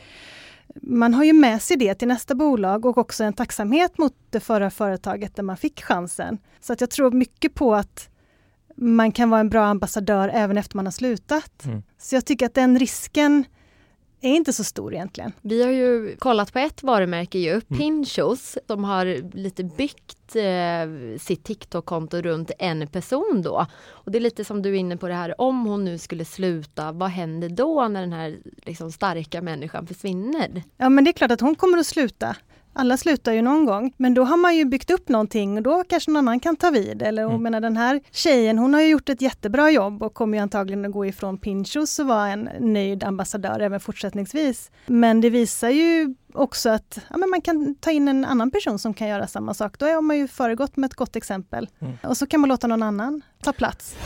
man 0.83 1.15
har 1.15 1.25
ju 1.25 1.33
med 1.33 1.63
sig 1.63 1.77
det 1.77 1.95
till 1.95 2.09
nästa 2.09 2.35
bolag 2.35 2.87
och 2.87 2.99
också 2.99 3.25
en 3.25 3.33
tacksamhet 3.33 3.99
mot 3.99 4.15
det 4.31 4.41
förra 4.41 4.71
företaget 4.71 5.37
där 5.37 5.43
man 5.43 5.57
fick 5.57 5.83
chansen. 5.83 6.39
Så 6.61 6.73
att 6.73 6.81
jag 6.81 6.91
tror 6.91 7.11
mycket 7.11 7.55
på 7.55 7.75
att 7.75 8.09
man 8.77 9.13
kan 9.13 9.31
vara 9.31 9.41
en 9.41 9.49
bra 9.49 9.65
ambassadör 9.65 10.31
även 10.35 10.59
efter 10.59 10.77
man 10.77 10.87
har 10.87 10.93
slutat. 10.93 11.65
Mm. 11.65 11.83
Så 11.99 12.15
jag 12.15 12.25
tycker 12.25 12.47
att 12.47 12.55
den 12.55 12.79
risken 12.79 13.45
är 14.21 14.35
inte 14.35 14.53
så 14.53 14.65
stor 14.65 14.95
egentligen. 14.95 15.33
Vi 15.41 15.63
har 15.63 15.71
ju 15.71 16.17
kollat 16.17 16.53
på 16.53 16.59
ett 16.59 16.83
varumärke 16.83 17.39
ju, 17.39 17.51
mm. 17.51 17.79
Pinchos, 17.79 18.59
som 18.67 18.85
har 18.85 19.37
lite 19.37 19.65
byggt 19.65 20.22
eh, 20.37 21.19
sitt 21.19 21.45
TikTok-konto 21.45 22.23
runt 22.23 22.51
en 22.59 22.87
person 22.87 23.43
då. 23.45 23.67
Och 23.89 24.13
det 24.13 24.19
är 24.19 24.21
lite 24.21 24.45
som 24.45 24.63
du 24.63 24.71
är 24.71 24.75
inne 24.75 24.97
på 24.97 25.09
det 25.09 25.15
här, 25.15 25.41
om 25.41 25.67
hon 25.67 25.85
nu 25.85 25.99
skulle 25.99 26.25
sluta, 26.25 26.93
vad 26.93 27.11
händer 27.11 27.49
då 27.49 27.89
när 27.89 28.01
den 28.01 28.13
här 28.13 28.39
liksom, 28.67 28.93
starka 28.93 29.43
människan 29.43 29.87
försvinner? 29.87 30.63
Ja 30.77 30.89
men 30.89 31.05
det 31.05 31.11
är 31.11 31.13
klart 31.13 31.31
att 31.31 31.41
hon 31.41 31.55
kommer 31.55 31.79
att 31.79 31.87
sluta. 31.87 32.37
Alla 32.75 32.97
slutar 32.97 33.33
ju 33.33 33.43
någon 33.43 33.65
gång, 33.65 33.93
men 33.97 34.15
då 34.15 34.25
har 34.25 34.37
man 34.37 34.57
ju 34.57 34.65
byggt 34.65 34.91
upp 34.91 35.09
någonting 35.09 35.57
och 35.57 35.63
då 35.63 35.85
kanske 35.89 36.11
någon 36.11 36.29
annan 36.29 36.41
kan 36.41 36.57
ta 36.57 36.71
vid. 36.71 37.03
Eller 37.03 37.23
mm. 37.23 37.43
menar, 37.43 37.61
den 37.61 37.77
här 37.77 38.01
tjejen, 38.11 38.59
hon 38.59 38.75
har 38.75 38.81
ju 38.81 38.89
gjort 38.89 39.09
ett 39.09 39.23
jättebra 39.23 39.71
jobb 39.71 40.03
och 40.03 40.15
kommer 40.15 40.39
ju 40.39 40.43
antagligen 40.43 40.85
att 40.85 40.93
gå 40.93 41.07
ifrån 41.07 41.39
Pinchos 41.39 41.99
och 41.99 42.07
vara 42.07 42.29
en 42.29 42.49
nöjd 42.61 43.05
ambassadör 43.05 43.61
även 43.61 43.81
fortsättningsvis. 43.81 44.71
Men 44.87 45.21
det 45.21 45.31
visar 45.31 45.69
ju 45.69 46.15
också 46.35 46.71
att 46.71 46.99
ja, 47.11 47.17
men 47.17 47.31
man 47.31 47.41
kan 47.41 47.75
ta 47.75 47.91
in 47.91 48.09
en 48.09 48.25
annan 48.25 48.51
person 48.51 48.79
som 48.79 48.95
kan 48.95 49.09
göra 49.09 49.27
samma 49.27 49.55
sak. 49.55 49.79
Då 49.79 49.87
har 49.87 50.03
man 50.03 50.19
ju 50.19 50.29
föregått 50.29 50.77
med 50.77 50.89
ett 50.89 50.95
gott 50.95 51.17
exempel. 51.17 51.69
Mm. 51.79 51.97
Och 52.03 52.17
så 52.17 52.27
kan 52.27 52.41
man 52.41 52.49
låta 52.49 52.67
någon 52.67 52.83
annan 52.83 53.23
ta 53.43 53.53
plats. 53.53 53.97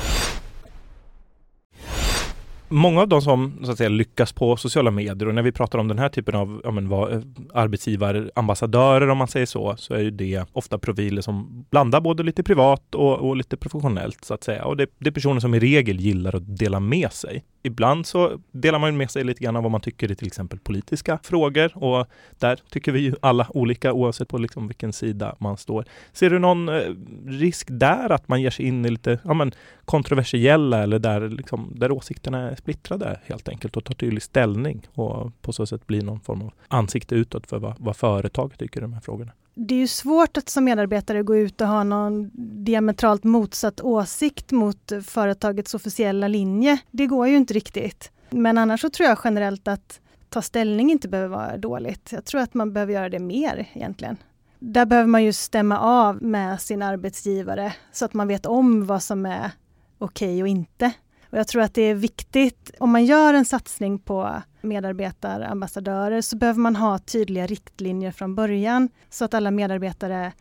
Många 2.69 3.01
av 3.01 3.09
de 3.09 3.23
som 3.23 3.59
så 3.65 3.71
att 3.71 3.79
säga, 3.79 3.89
lyckas 3.89 4.33
på 4.33 4.57
sociala 4.57 4.91
medier 4.91 5.29
och 5.29 5.35
när 5.35 5.43
vi 5.43 5.53
pratar 5.53 5.79
om 5.79 5.89
den 5.89 5.99
här 5.99 6.09
typen 6.09 6.35
av 6.35 6.61
ja, 6.65 6.71
men, 6.71 6.89
vad, 6.89 7.37
arbetsgivarambassadörer 7.55 9.09
om 9.09 9.19
man 9.19 9.29
säger 9.29 9.47
så, 9.47 9.77
så 9.77 9.95
är 9.95 9.99
ju 9.99 10.11
det 10.11 10.45
ofta 10.53 10.79
profiler 10.79 11.23
som 11.23 11.65
blandar 11.71 12.01
både 12.01 12.23
lite 12.23 12.43
privat 12.43 12.95
och, 12.95 13.19
och 13.19 13.37
lite 13.37 13.57
professionellt 13.57 14.25
så 14.25 14.35
att 14.35 14.45
säga. 14.45 14.65
Och 14.65 14.77
det, 14.77 14.87
det, 14.99 15.09
är 15.09 15.13
personer 15.13 15.41
som 15.41 15.55
i 15.55 15.61
regel 15.61 16.01
gillar 16.01 16.37
att 16.37 16.57
dela 16.57 16.81
med 16.81 17.13
sig 17.13 17.45
ibland 17.67 18.07
så 18.07 18.41
delar 18.51 18.79
man 18.79 18.97
med 18.97 19.11
sig 19.11 19.25
lite 19.25 19.45
grann 19.45 19.57
av 19.57 19.63
vad 19.63 19.73
man 19.73 19.81
tycker 19.81 20.11
i 20.11 20.15
till 20.15 20.27
exempel 20.27 20.59
politiska 20.59 21.19
frågor 21.23 21.85
och 21.85 22.07
där 22.39 22.61
tycker 22.71 22.93
vi 22.93 23.01
ju 23.01 23.15
alla 23.21 23.47
olika 23.51 23.93
oavsett 23.93 24.29
på 24.29 24.39
liksom 24.39 24.69
vilken 24.69 24.93
sida 24.93 25.37
man 25.39 25.57
står. 25.57 25.85
Ser 26.13 26.31
du 26.31 26.39
någon 26.39 26.69
eh, 26.69 26.95
risk 27.27 27.69
där 27.71 28.13
att 28.13 28.29
man 28.29 28.43
ger 28.43 28.51
sig 28.51 28.67
in 28.67 28.85
i 28.85 28.91
lite 28.91 29.19
ja, 29.25 29.35
men, 29.35 29.53
kontroversiella 29.85 30.83
eller 30.83 30.99
där, 30.99 31.29
liksom, 31.29 31.73
där 31.75 31.91
åsikterna 31.93 32.51
är 32.51 32.57
splittrade 32.57 33.21
helt 33.25 33.49
enkelt 33.49 33.77
och 33.77 33.85
tar 33.85 33.95
tydlig 33.95 34.23
ställning 34.23 34.87
och 34.95 35.33
på 35.43 35.53
så 35.53 35.67
sätt 35.67 35.87
blir 35.87 36.03
någon 36.03 36.21
form 36.21 36.43
av 36.43 36.53
ansikte 36.69 37.15
utåt 37.15 37.47
för 37.47 37.59
vad, 37.59 37.75
vad 37.79 37.97
företaget 37.97 38.59
tycker 38.59 38.81
i 38.81 38.83
de 38.83 38.93
här 38.93 39.01
frågorna? 39.01 39.33
Det 39.59 39.75
är 39.75 39.79
ju 39.79 39.87
svårt 39.87 40.37
att 40.37 40.49
som 40.49 40.65
medarbetare 40.65 41.23
gå 41.23 41.37
ut 41.37 41.61
och 41.61 41.67
ha 41.67 41.85
någon 41.85 42.31
diametralt 42.65 43.25
motsatt 43.25 43.81
åsikt 43.81 44.53
mot 44.53 44.93
företagets 45.05 45.75
officiella 45.75 46.29
linje. 46.29 46.79
Det 46.91 47.07
går 47.07 47.29
ju 47.29 47.37
inte 47.37 47.55
riktigt. 47.55 48.11
Men 48.31 48.59
annars 48.59 48.81
så 48.81 48.91
tror 48.91 49.09
jag 49.09 49.19
generellt 49.25 49.69
att 49.69 50.01
ta 50.29 50.43
ställning 50.43 50.91
inte 50.91 51.09
behöver 51.09 51.37
vara 51.37 51.57
dåligt. 51.57 52.13
Jag 52.13 52.25
tror 52.25 52.41
att 52.41 52.55
man 52.55 52.73
behöver 52.73 52.93
göra 52.93 53.09
det 53.09 53.19
mer 53.19 53.69
egentligen. 53.73 54.17
Där 54.59 54.87
behöver 54.87 55.09
man 55.09 55.25
ju 55.25 55.33
stämma 55.33 55.79
av 55.81 56.23
med 56.23 56.61
sin 56.61 56.83
arbetsgivare 56.83 57.73
så 57.93 58.05
att 58.05 58.15
man 58.15 58.29
vet 58.29 58.47
om 58.47 58.87
vad 58.87 59.03
som 59.03 59.27
är 59.27 59.51
okej 59.99 60.29
okay 60.29 60.43
och 60.43 60.49
inte. 60.49 60.93
Och 61.31 61.39
jag 61.39 61.49
tror 61.49 61.63
att 61.63 61.75
det 61.75 61.83
är 61.83 61.95
viktigt, 61.95 62.71
om 62.79 62.91
man 62.91 63.05
gör 63.05 63.35
en 63.35 63.45
satsning 63.45 63.99
på 63.99 64.43
medarbetarambassadörer 64.61 66.21
så 66.21 66.37
behöver 66.37 66.61
man 66.61 66.77
ha 66.77 66.99
tydliga 66.99 67.47
riktlinjer 67.47 68.11
från 68.11 68.35
början 68.35 68.89
så 69.11 69.25
att 69.25 69.35
alla 69.35 69.51
medarbetare 69.51 70.33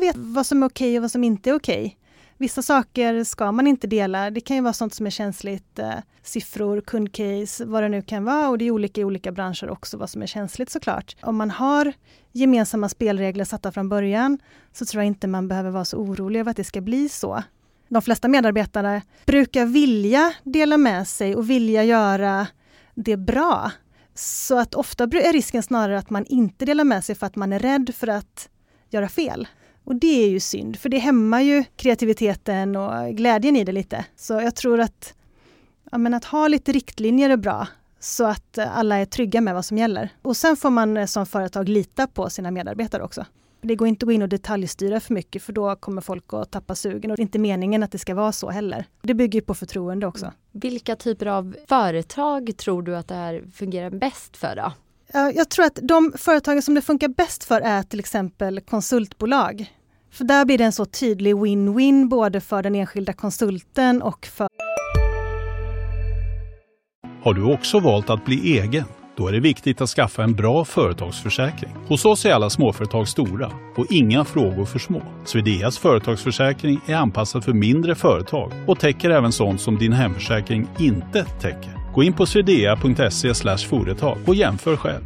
vet 0.00 0.16
vad 0.16 0.46
som 0.46 0.62
är 0.62 0.66
okej 0.66 0.88
okay 0.88 0.98
och 0.98 1.02
vad 1.02 1.10
som 1.10 1.24
inte 1.24 1.50
är 1.50 1.54
okej. 1.54 1.86
Okay. 1.86 1.96
Vissa 2.38 2.62
saker 2.62 3.24
ska 3.24 3.52
man 3.52 3.66
inte 3.66 3.86
dela. 3.86 4.30
Det 4.30 4.40
kan 4.40 4.56
ju 4.56 4.62
vara 4.62 4.72
sånt 4.72 4.94
som 4.94 5.06
är 5.06 5.10
känsligt, 5.10 5.78
eh, 5.78 5.94
siffror, 6.22 6.80
kundcase, 6.80 7.64
vad 7.64 7.82
det 7.82 7.88
nu 7.88 8.02
kan 8.02 8.24
vara 8.24 8.48
och 8.48 8.58
det 8.58 8.64
är 8.64 8.70
olika 8.70 9.00
i 9.00 9.04
olika 9.04 9.32
branscher 9.32 9.70
också 9.70 9.96
vad 9.96 10.10
som 10.10 10.22
är 10.22 10.26
känsligt 10.26 10.70
såklart. 10.70 11.16
Om 11.22 11.36
man 11.36 11.50
har 11.50 11.92
gemensamma 12.32 12.88
spelregler 12.88 13.44
satta 13.44 13.72
från 13.72 13.88
början 13.88 14.38
så 14.72 14.84
tror 14.84 15.02
jag 15.02 15.06
inte 15.06 15.26
man 15.26 15.48
behöver 15.48 15.70
vara 15.70 15.84
så 15.84 15.96
orolig 15.96 16.40
över 16.40 16.50
att 16.50 16.56
det 16.56 16.64
ska 16.64 16.80
bli 16.80 17.08
så 17.08 17.42
de 17.88 18.02
flesta 18.02 18.28
medarbetare 18.28 19.02
brukar 19.26 19.66
vilja 19.66 20.32
dela 20.42 20.76
med 20.76 21.08
sig 21.08 21.36
och 21.36 21.50
vilja 21.50 21.84
göra 21.84 22.46
det 22.94 23.16
bra. 23.16 23.72
Så 24.14 24.58
att 24.58 24.74
ofta 24.74 25.04
är 25.04 25.32
risken 25.32 25.62
snarare 25.62 25.98
att 25.98 26.10
man 26.10 26.24
inte 26.26 26.64
delar 26.64 26.84
med 26.84 27.04
sig 27.04 27.14
för 27.14 27.26
att 27.26 27.36
man 27.36 27.52
är 27.52 27.58
rädd 27.58 27.94
för 27.94 28.06
att 28.06 28.48
göra 28.90 29.08
fel. 29.08 29.48
Och 29.84 29.96
det 29.96 30.24
är 30.24 30.28
ju 30.28 30.40
synd, 30.40 30.78
för 30.78 30.88
det 30.88 30.98
hämmar 30.98 31.40
ju 31.40 31.64
kreativiteten 31.76 32.76
och 32.76 33.16
glädjen 33.16 33.56
i 33.56 33.64
det 33.64 33.72
lite. 33.72 34.04
Så 34.16 34.32
jag 34.32 34.54
tror 34.54 34.80
att, 34.80 35.14
ja, 35.90 35.98
men 35.98 36.14
att 36.14 36.24
ha 36.24 36.48
lite 36.48 36.72
riktlinjer 36.72 37.30
är 37.30 37.36
bra, 37.36 37.68
så 38.00 38.24
att 38.24 38.58
alla 38.58 38.96
är 38.96 39.04
trygga 39.04 39.40
med 39.40 39.54
vad 39.54 39.64
som 39.64 39.78
gäller. 39.78 40.08
Och 40.22 40.36
sen 40.36 40.56
får 40.56 40.70
man 40.70 40.96
eh, 40.96 41.06
som 41.06 41.26
företag 41.26 41.68
lita 41.68 42.06
på 42.06 42.30
sina 42.30 42.50
medarbetare 42.50 43.02
också. 43.02 43.26
Det 43.66 43.76
går 43.76 43.88
inte 43.88 44.04
att 44.04 44.06
gå 44.06 44.12
in 44.12 44.22
och 44.22 44.28
detaljstyra 44.28 45.00
för 45.00 45.14
mycket 45.14 45.42
för 45.42 45.52
då 45.52 45.76
kommer 45.76 46.00
folk 46.00 46.24
att 46.32 46.50
tappa 46.50 46.74
sugen 46.74 47.10
och 47.10 47.16
det 47.16 47.20
är 47.20 47.24
inte 47.24 47.38
meningen 47.38 47.82
att 47.82 47.92
det 47.92 47.98
ska 47.98 48.14
vara 48.14 48.32
så 48.32 48.50
heller. 48.50 48.84
Det 49.02 49.14
bygger 49.14 49.40
på 49.40 49.54
förtroende 49.54 50.06
också. 50.06 50.32
Vilka 50.52 50.96
typer 50.96 51.26
av 51.26 51.56
företag 51.68 52.56
tror 52.56 52.82
du 52.82 52.96
att 52.96 53.08
det 53.08 53.14
här 53.14 53.44
fungerar 53.54 53.90
bäst 53.90 54.36
för 54.36 54.56
då? 54.56 54.72
Jag 55.34 55.48
tror 55.48 55.64
att 55.64 55.78
de 55.82 56.12
företagen 56.16 56.62
som 56.62 56.74
det 56.74 56.82
funkar 56.82 57.08
bäst 57.08 57.44
för 57.44 57.60
är 57.60 57.82
till 57.82 58.00
exempel 58.00 58.60
konsultbolag. 58.60 59.72
För 60.10 60.24
där 60.24 60.44
blir 60.44 60.58
det 60.58 60.64
en 60.64 60.72
så 60.72 60.84
tydlig 60.84 61.34
win-win 61.34 62.08
både 62.08 62.40
för 62.40 62.62
den 62.62 62.74
enskilda 62.74 63.12
konsulten 63.12 64.02
och 64.02 64.26
för... 64.26 64.48
Har 67.22 67.34
du 67.34 67.54
också 67.54 67.80
valt 67.80 68.10
att 68.10 68.24
bli 68.24 68.58
egen? 68.58 68.84
Då 69.16 69.28
är 69.28 69.32
det 69.32 69.40
viktigt 69.40 69.80
att 69.80 69.88
skaffa 69.88 70.22
en 70.22 70.34
bra 70.34 70.64
företagsförsäkring. 70.64 71.70
Hos 71.88 72.04
oss 72.04 72.26
är 72.26 72.32
alla 72.32 72.50
småföretag 72.50 73.08
stora 73.08 73.50
och 73.76 73.86
inga 73.90 74.24
frågor 74.24 74.64
för 74.64 74.78
små. 74.78 75.02
Swedeas 75.24 75.78
företagsförsäkring 75.78 76.80
är 76.86 76.94
anpassad 76.94 77.44
för 77.44 77.52
mindre 77.52 77.94
företag 77.94 78.52
och 78.66 78.78
täcker 78.78 79.10
även 79.10 79.32
sånt 79.32 79.60
som 79.60 79.78
din 79.78 79.92
hemförsäkring 79.92 80.68
inte 80.78 81.24
täcker. 81.24 81.92
Gå 81.94 82.02
in 82.02 82.12
på 82.12 82.26
swedea.se 82.26 83.34
företag 83.68 84.18
och 84.26 84.34
jämför 84.34 84.76
själv. 84.76 85.02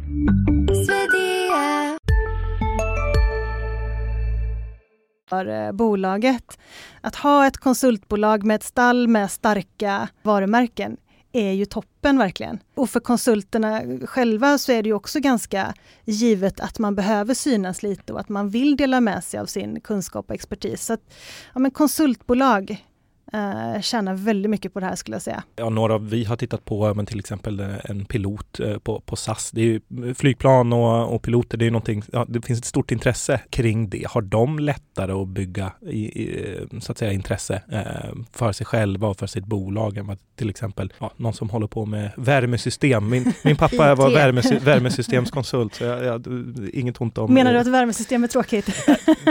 för 5.29 5.65
eh, 5.65 5.71
bolaget. 5.71 6.59
Att 7.01 7.15
ha 7.15 7.47
ett 7.47 7.57
konsultbolag 7.57 8.43
med 8.43 8.55
ett 8.55 8.63
stall 8.63 9.07
med 9.07 9.31
starka 9.31 10.07
varumärken 10.23 10.97
är 11.31 11.51
ju 11.51 11.65
toppen 11.65 12.17
verkligen. 12.17 12.59
Och 12.75 12.89
för 12.89 12.99
konsulterna 12.99 13.81
själva 14.05 14.57
så 14.57 14.71
är 14.71 14.83
det 14.83 14.89
ju 14.89 14.93
också 14.93 15.19
ganska 15.19 15.73
givet 16.05 16.59
att 16.59 16.79
man 16.79 16.95
behöver 16.95 17.33
synas 17.33 17.83
lite 17.83 18.13
och 18.13 18.19
att 18.19 18.29
man 18.29 18.49
vill 18.49 18.77
dela 18.77 19.01
med 19.01 19.23
sig 19.23 19.39
av 19.39 19.45
sin 19.45 19.81
kunskap 19.81 20.29
och 20.29 20.35
expertis. 20.35 20.85
Så 20.85 20.93
att, 20.93 21.13
ja, 21.53 21.59
men 21.59 21.71
konsultbolag 21.71 22.85
eh, 23.33 23.81
tjänar 23.81 24.13
väldigt 24.13 24.49
mycket 24.49 24.73
på 24.73 24.79
det 24.79 24.85
här 24.85 24.95
skulle 24.95 25.15
jag 25.15 25.21
säga. 25.21 25.43
Ja, 25.55 25.69
några 25.69 25.97
vi 25.97 26.23
har 26.23 26.35
tittat 26.35 26.65
på, 26.65 26.93
men 26.93 27.05
till 27.05 27.19
exempel 27.19 27.59
eh, 27.59 27.75
en 27.83 28.05
pilot 28.05 28.59
eh, 28.59 28.77
på, 28.77 28.99
på 28.99 29.15
SAS. 29.15 29.51
Det 29.51 29.61
är 29.61 29.65
ju 29.65 29.81
flygplan 30.13 30.73
och, 30.73 31.15
och 31.15 31.21
piloter, 31.21 31.57
det 31.57 31.67
är 31.67 31.71
någonting, 31.71 32.03
ja, 32.11 32.25
det 32.29 32.41
finns 32.41 32.59
ett 32.59 32.65
stort 32.65 32.91
intresse 32.91 33.41
kring 33.49 33.89
det. 33.89 34.07
Har 34.09 34.21
de 34.21 34.59
lättare 34.59 35.11
att 35.11 35.27
bygga 35.27 35.71
i, 35.81 36.21
i, 36.21 36.57
så 36.81 36.91
att 36.91 36.97
säga 36.97 37.11
intresse 37.11 37.61
eh, 37.71 38.15
för 38.31 38.51
sig 38.51 38.65
själva 38.65 39.07
och 39.07 39.17
för 39.17 39.27
sitt 39.27 39.45
bolag 39.45 39.97
än 39.97 40.07
vad 40.07 40.17
till 40.35 40.49
exempel 40.49 40.93
ja, 40.99 41.11
någon 41.17 41.33
som 41.33 41.49
håller 41.49 41.67
på 41.67 41.85
med 41.85 42.11
värmesystem. 42.17 43.09
Min, 43.09 43.33
min 43.43 43.55
pappa 43.55 43.95
var 43.95 44.09
värmes, 44.09 44.51
värmesystemskonsult, 44.51 45.75
så 45.75 45.83
jag, 45.83 46.05
jag, 46.05 46.25
inget 46.73 47.01
ont 47.01 47.17
om... 47.17 47.33
Menar 47.33 47.53
du 47.53 47.59
att 47.59 47.67
värmesystem 47.67 48.23
är 48.23 48.27
tråkigt? 48.27 48.69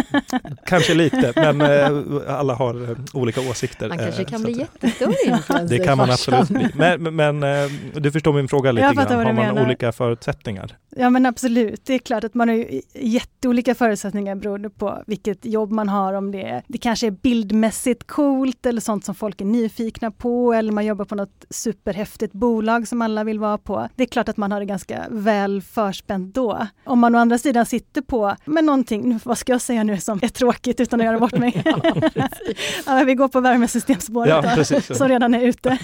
Kanske 0.66 0.94
lite, 0.94 1.32
men 1.36 1.60
eh, 1.60 2.38
alla 2.38 2.54
har 2.54 2.96
olika 3.12 3.40
åsikter. 3.40 3.89
Man 3.90 3.98
kanske 3.98 4.22
eh, 4.22 4.28
kan 4.28 4.42
bli 4.42 4.52
jättestor 4.58 5.08
influencer. 5.26 5.78
Det 5.78 5.84
kan 5.84 5.98
man 5.98 6.10
absolut 6.10 6.48
bli. 6.48 6.68
Men, 6.74 7.16
men 7.16 7.42
eh, 7.42 7.70
du 7.94 8.12
förstår 8.12 8.32
min 8.32 8.48
fråga 8.48 8.72
lite 8.72 8.94
grann. 8.94 9.06
Har 9.06 9.24
man 9.24 9.34
menar. 9.34 9.62
olika 9.62 9.92
förutsättningar? 9.92 10.76
Ja 10.96 11.10
men 11.10 11.26
absolut, 11.26 11.84
det 11.84 11.94
är 11.94 11.98
klart 11.98 12.24
att 12.24 12.34
man 12.34 12.48
har 12.48 12.66
jätteolika 12.94 13.74
förutsättningar 13.74 14.34
beroende 14.34 14.70
på 14.70 15.02
vilket 15.06 15.44
jobb 15.44 15.72
man 15.72 15.88
har. 15.88 16.14
Om 16.14 16.32
det, 16.32 16.62
det 16.66 16.78
kanske 16.78 17.06
är 17.06 17.10
bildmässigt 17.10 18.06
coolt 18.06 18.66
eller 18.66 18.80
sånt 18.80 19.04
som 19.04 19.14
folk 19.14 19.40
är 19.40 19.44
nyfikna 19.44 20.10
på 20.10 20.52
eller 20.52 20.72
man 20.72 20.86
jobbar 20.86 21.04
på 21.04 21.14
något 21.14 21.44
superhäftigt 21.50 22.32
bolag 22.32 22.88
som 22.88 23.02
alla 23.02 23.24
vill 23.24 23.38
vara 23.38 23.58
på. 23.58 23.88
Det 23.96 24.02
är 24.02 24.06
klart 24.06 24.28
att 24.28 24.36
man 24.36 24.52
har 24.52 24.60
det 24.60 24.66
ganska 24.66 25.06
väl 25.10 25.62
förspänt 25.62 26.34
då. 26.34 26.66
Om 26.84 26.98
man 26.98 27.14
å 27.14 27.18
andra 27.18 27.38
sidan 27.38 27.66
sitter 27.66 28.02
på 28.02 28.36
med 28.44 28.64
någonting, 28.64 29.20
vad 29.24 29.38
ska 29.38 29.52
jag 29.52 29.60
säga 29.60 29.82
nu 29.82 30.00
som 30.00 30.18
är 30.22 30.28
tråkigt 30.28 30.80
utan 30.80 31.00
att 31.00 31.06
göra 31.06 31.18
bort 31.18 31.38
mig? 31.38 31.62
ja, 32.86 33.02
vi 33.06 33.14
går 33.14 33.28
på 33.28 33.40
värmesystemspåret 33.88 34.28
ja, 34.28 34.42
precis, 34.42 34.98
som 34.98 35.08
redan 35.08 35.34
är 35.34 35.40
ute. 35.40 35.78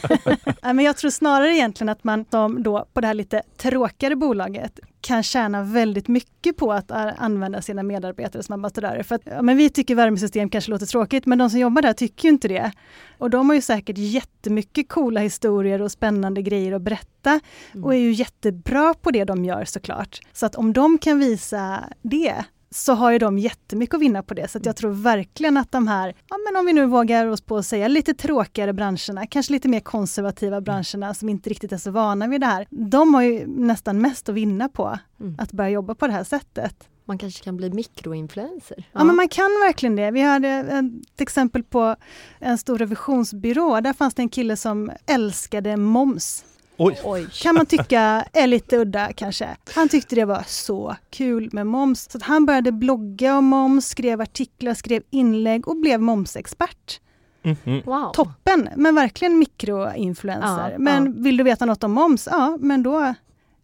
men 0.63 0.81
jag 0.81 0.97
tror 0.97 1.11
snarare 1.11 1.55
egentligen 1.55 1.89
att 1.89 2.05
man 2.05 2.25
som 2.31 2.63
då 2.63 2.87
på 2.93 3.01
det 3.01 3.07
här 3.07 3.15
lite 3.15 3.43
tråkigare 3.57 4.17
bolaget 4.17 4.81
kan 5.01 5.23
tjäna 5.23 5.63
väldigt 5.63 6.09
mycket 6.09 6.57
på 6.57 6.73
att 6.73 6.91
använda 6.91 7.63
sina 7.63 7.83
medarbetare 7.83 8.43
som 8.43 8.53
ambassadörer. 8.53 9.03
För 9.03 9.15
att, 9.15 9.23
ja, 9.25 9.43
men 9.43 9.57
vi 9.57 9.71
tycker 9.71 9.95
värmesystem 9.95 10.51
kanske 10.51 10.71
låter 10.71 10.87
tråkigt, 10.87 11.27
men 11.27 11.39
de 11.39 11.51
som 11.51 11.61
jobbar 11.61 11.83
där 11.83 11.93
tycker 11.93 12.29
ju 12.29 12.33
inte 12.33 12.49
det. 12.49 12.73
Och 13.19 13.31
de 13.31 13.49
har 13.49 13.55
ju 13.55 13.63
säkert 13.63 13.99
jättemycket 13.99 14.89
coola 14.89 15.21
historier 15.21 15.83
och 15.83 15.93
spännande 15.93 16.43
grejer 16.43 16.73
att 16.73 16.83
berätta 16.83 17.41
mm. 17.73 17.85
och 17.85 17.95
är 17.95 17.99
ju 17.99 18.13
jättebra 18.13 18.95
på 18.95 19.11
det 19.11 19.25
de 19.25 19.45
gör 19.45 19.65
såklart. 19.65 20.21
Så 20.33 20.47
att 20.47 20.55
om 20.55 20.73
de 20.73 20.99
kan 20.99 21.19
visa 21.19 21.85
det, 22.03 22.45
så 22.71 22.93
har 22.93 23.13
ju 23.13 23.19
de 23.19 23.39
jättemycket 23.39 23.95
att 23.95 24.01
vinna 24.01 24.23
på 24.23 24.35
det. 24.35 24.49
Så 24.49 24.59
jag 24.63 24.77
tror 24.77 24.91
verkligen 24.91 25.57
att 25.57 25.73
de 25.73 25.89
här, 25.89 26.15
ja 26.29 26.37
men 26.47 26.61
om 26.61 26.67
vi 26.67 26.73
nu 26.73 26.87
vågar 26.87 27.27
oss 27.27 27.41
på 27.41 27.57
att 27.57 27.67
säga 27.67 27.89
lite 27.89 28.15
tråkigare 28.15 28.73
branscherna, 28.73 29.27
kanske 29.27 29.53
lite 29.53 29.69
mer 29.69 29.81
konservativa 29.81 30.61
branscherna 30.61 31.15
som 31.15 31.29
inte 31.29 31.51
riktigt 31.51 31.73
är 31.73 31.77
så 31.77 31.91
vana 31.91 32.27
vid 32.27 32.41
det 32.41 32.47
här. 32.47 32.67
De 32.71 33.15
har 33.15 33.23
ju 33.23 33.47
nästan 33.47 34.01
mest 34.01 34.29
att 34.29 34.35
vinna 34.35 34.69
på 34.69 34.99
mm. 35.21 35.37
att 35.39 35.53
börja 35.53 35.71
jobba 35.71 35.95
på 35.95 36.07
det 36.07 36.13
här 36.13 36.25
sättet. 36.25 36.89
Man 37.09 37.19
kanske 37.19 37.45
kan 37.45 37.57
bli 37.57 37.71
mikroinfluencer? 37.71 38.77
Ja. 38.79 38.85
ja, 38.93 39.05
men 39.05 39.17
man 39.17 39.29
kan 39.29 39.45
verkligen 39.45 39.97
det. 39.97 40.11
Vi 40.11 40.23
hade 40.23 40.49
ett 40.49 41.21
exempel 41.21 41.63
på 41.63 41.97
en 42.39 42.59
stor 42.59 42.79
revisionsbyrå. 42.79 43.81
Där 43.81 43.93
fanns 43.93 44.15
det 44.15 44.23
en 44.23 44.29
kille 44.29 44.57
som 44.57 44.91
älskade 45.07 45.77
moms. 45.77 46.45
Oj. 46.77 46.99
Oj. 47.05 47.27
Kan 47.43 47.55
man 47.55 47.67
tycka 47.67 48.25
är 48.33 48.47
lite 48.47 48.77
udda 48.77 49.13
kanske. 49.13 49.57
Han 49.75 49.89
tyckte 49.89 50.15
det 50.15 50.25
var 50.25 50.45
så 50.47 50.97
kul 51.11 51.49
med 51.53 51.67
moms. 51.67 52.11
Så 52.11 52.19
han 52.23 52.47
började 52.47 52.73
blogga 52.73 53.39
om 53.39 53.45
moms, 53.45 53.89
skrev 53.89 54.21
artiklar, 54.21 54.75
skrev 54.75 55.03
inlägg 55.11 55.69
och 55.69 55.77
blev 55.77 56.01
momsexpert. 56.01 57.01
Mm 57.43 57.57
-hmm. 57.65 57.85
wow. 57.85 58.13
Toppen, 58.13 58.69
men 58.77 58.95
verkligen 58.95 59.39
mikroinfluencer. 59.39 60.71
Ja, 60.71 60.79
men 60.79 61.07
ja. 61.07 61.13
vill 61.17 61.37
du 61.37 61.45
veta 61.45 61.65
något 61.65 61.85
om 61.85 61.93
moms? 61.93 62.29
Ja, 62.31 62.57
men 62.61 62.83
då 62.83 63.15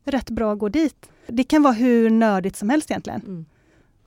rätt 0.05 0.31
bra 0.31 0.53
att 0.53 0.59
gå 0.59 0.69
dit. 0.69 1.09
Det 1.27 1.45
kan 1.45 1.63
vara 1.63 1.73
hur 1.73 2.11
nördigt 2.11 2.57
som 2.57 2.71
helst 2.71 2.91
egentligen. 2.91 3.21
Mm. 3.21 3.45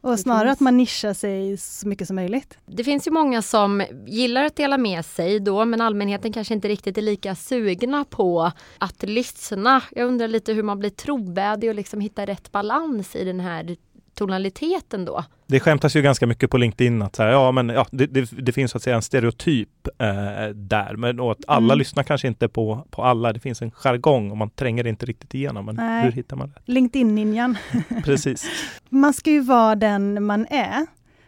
Och 0.05 0.19
snarare 0.19 0.51
att 0.51 0.59
man 0.59 0.77
nischar 0.77 1.13
sig 1.13 1.57
så 1.57 1.87
mycket 1.87 2.07
som 2.07 2.15
möjligt. 2.15 2.57
Det 2.65 2.83
finns 2.83 3.07
ju 3.07 3.11
många 3.11 3.41
som 3.41 3.83
gillar 4.07 4.43
att 4.43 4.55
dela 4.55 4.77
med 4.77 5.05
sig 5.05 5.39
då 5.39 5.65
men 5.65 5.81
allmänheten 5.81 6.33
kanske 6.33 6.53
inte 6.53 6.67
riktigt 6.67 6.97
är 6.97 7.01
lika 7.01 7.35
sugna 7.35 8.05
på 8.05 8.51
att 8.77 9.03
lyssna. 9.03 9.81
Jag 9.91 10.07
undrar 10.07 10.27
lite 10.27 10.53
hur 10.53 10.63
man 10.63 10.79
blir 10.79 10.89
trovärdig 10.89 11.69
och 11.69 11.75
liksom 11.75 12.01
hittar 12.01 12.25
rätt 12.25 12.51
balans 12.51 13.15
i 13.15 13.23
den 13.23 13.39
här 13.39 13.75
tonaliteten 14.15 15.05
då? 15.05 15.23
Det 15.47 15.59
skämtas 15.59 15.95
ju 15.95 16.01
ganska 16.01 16.27
mycket 16.27 16.49
på 16.49 16.57
LinkedIn 16.57 17.01
att 17.01 17.15
så 17.15 17.23
här, 17.23 17.29
ja, 17.29 17.51
men, 17.51 17.69
ja, 17.69 17.87
det, 17.91 18.05
det, 18.05 18.29
det, 18.31 18.51
finns 18.51 18.71
så 18.71 18.77
att 18.77 18.83
säga 18.83 18.95
en 18.95 19.01
stereotyp 19.01 19.87
eh, 19.99 20.47
där, 20.53 20.95
men 20.95 21.19
och 21.19 21.31
att 21.31 21.37
alla 21.47 21.65
mm. 21.73 21.77
lyssnar 21.77 22.03
kanske 22.03 22.27
inte 22.27 22.47
på, 22.47 22.87
på 22.89 23.03
alla. 23.03 23.33
Det 23.33 23.39
finns 23.39 23.61
en 23.61 23.71
jargong 23.71 24.31
och 24.31 24.37
man 24.37 24.49
tränger 24.49 24.87
inte 24.87 25.05
riktigt 25.05 25.33
igenom. 25.33 25.65
Men 25.65 25.75
Nej. 25.75 26.03
hur 26.03 26.11
hittar 26.11 26.35
man 26.35 26.53
det? 26.55 26.71
LinkedIn-ninjan. 26.71 27.57
Precis. 28.03 28.49
Man 28.89 29.13
ska 29.13 29.31
ju 29.31 29.41
vara 29.41 29.75
den 29.75 30.23
man 30.23 30.45
är. 30.49 30.85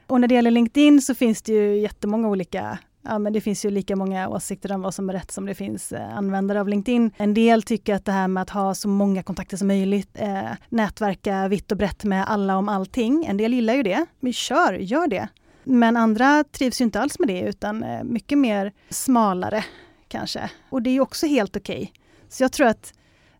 Och 0.07 0.21
när 0.21 0.27
det 0.27 0.35
gäller 0.35 0.51
LinkedIn 0.51 1.01
så 1.01 1.15
finns 1.15 1.41
det 1.41 1.53
ju 1.53 1.77
jättemånga 1.79 2.27
olika 2.27 2.77
ja, 3.07 3.19
men 3.19 3.33
det 3.33 3.41
finns 3.41 3.65
ju 3.65 3.69
lika 3.69 3.95
många 3.95 4.29
åsikter 4.29 4.71
om 4.71 4.81
vad 4.81 4.93
som 4.93 5.09
är 5.09 5.13
rätt 5.13 5.31
som 5.31 5.45
det 5.45 5.55
finns 5.55 5.91
eh, 5.91 6.17
användare 6.17 6.61
av 6.61 6.67
LinkedIn. 6.67 7.11
En 7.17 7.33
del 7.33 7.63
tycker 7.63 7.95
att 7.95 8.05
det 8.05 8.11
här 8.11 8.27
med 8.27 8.41
att 8.41 8.49
ha 8.49 8.75
så 8.75 8.87
många 8.87 9.23
kontakter 9.23 9.57
som 9.57 9.67
möjligt, 9.67 10.09
eh, 10.13 10.51
nätverka 10.69 11.47
vitt 11.47 11.71
och 11.71 11.77
brett 11.77 12.03
med 12.03 12.29
alla 12.29 12.57
om 12.57 12.69
allting. 12.69 13.25
En 13.25 13.37
del 13.37 13.53
gillar 13.53 13.73
ju 13.73 13.83
det. 13.83 14.05
Men 14.19 14.33
kör, 14.33 14.73
gör 14.73 15.07
det. 15.07 15.27
Men 15.63 15.97
andra 15.97 16.43
trivs 16.51 16.81
ju 16.81 16.85
inte 16.85 17.01
alls 17.01 17.19
med 17.19 17.27
det 17.27 17.41
utan 17.41 17.83
eh, 17.83 18.03
mycket 18.03 18.37
mer 18.37 18.73
smalare 18.89 19.63
kanske. 20.07 20.49
Och 20.69 20.81
det 20.81 20.89
är 20.89 20.93
ju 20.93 21.01
också 21.01 21.27
helt 21.27 21.55
okej. 21.55 21.75
Okay. 21.75 21.87
Så 22.29 22.43
jag 22.43 22.51
tror 22.51 22.67
att 22.67 22.93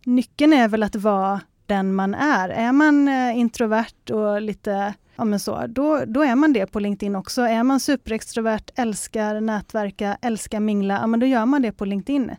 nyckeln 0.05 0.53
är 0.53 0.67
väl 0.67 0.83
att 0.83 0.95
vara 0.95 1.41
den 1.65 1.95
man 1.95 2.15
är. 2.15 2.49
Är 2.49 2.71
man 2.71 3.07
eh, 3.07 3.37
introvert 3.37 4.11
och 4.11 4.41
lite 4.41 4.93
ja, 5.17 5.25
men 5.25 5.39
så, 5.39 5.67
då, 5.67 6.03
då 6.07 6.23
är 6.23 6.35
man 6.35 6.53
det 6.53 6.65
på 6.65 6.79
LinkedIn 6.79 7.15
också. 7.15 7.41
Är 7.41 7.63
man 7.63 7.79
superextrovert, 7.79 8.71
älskar 8.75 9.41
nätverka, 9.41 10.17
älskar 10.21 10.59
mingla, 10.59 10.93
ja, 10.93 11.07
men 11.07 11.19
då 11.19 11.25
gör 11.25 11.45
man 11.45 11.61
det 11.61 11.71
på 11.71 11.85
LinkedIn. 11.85 12.31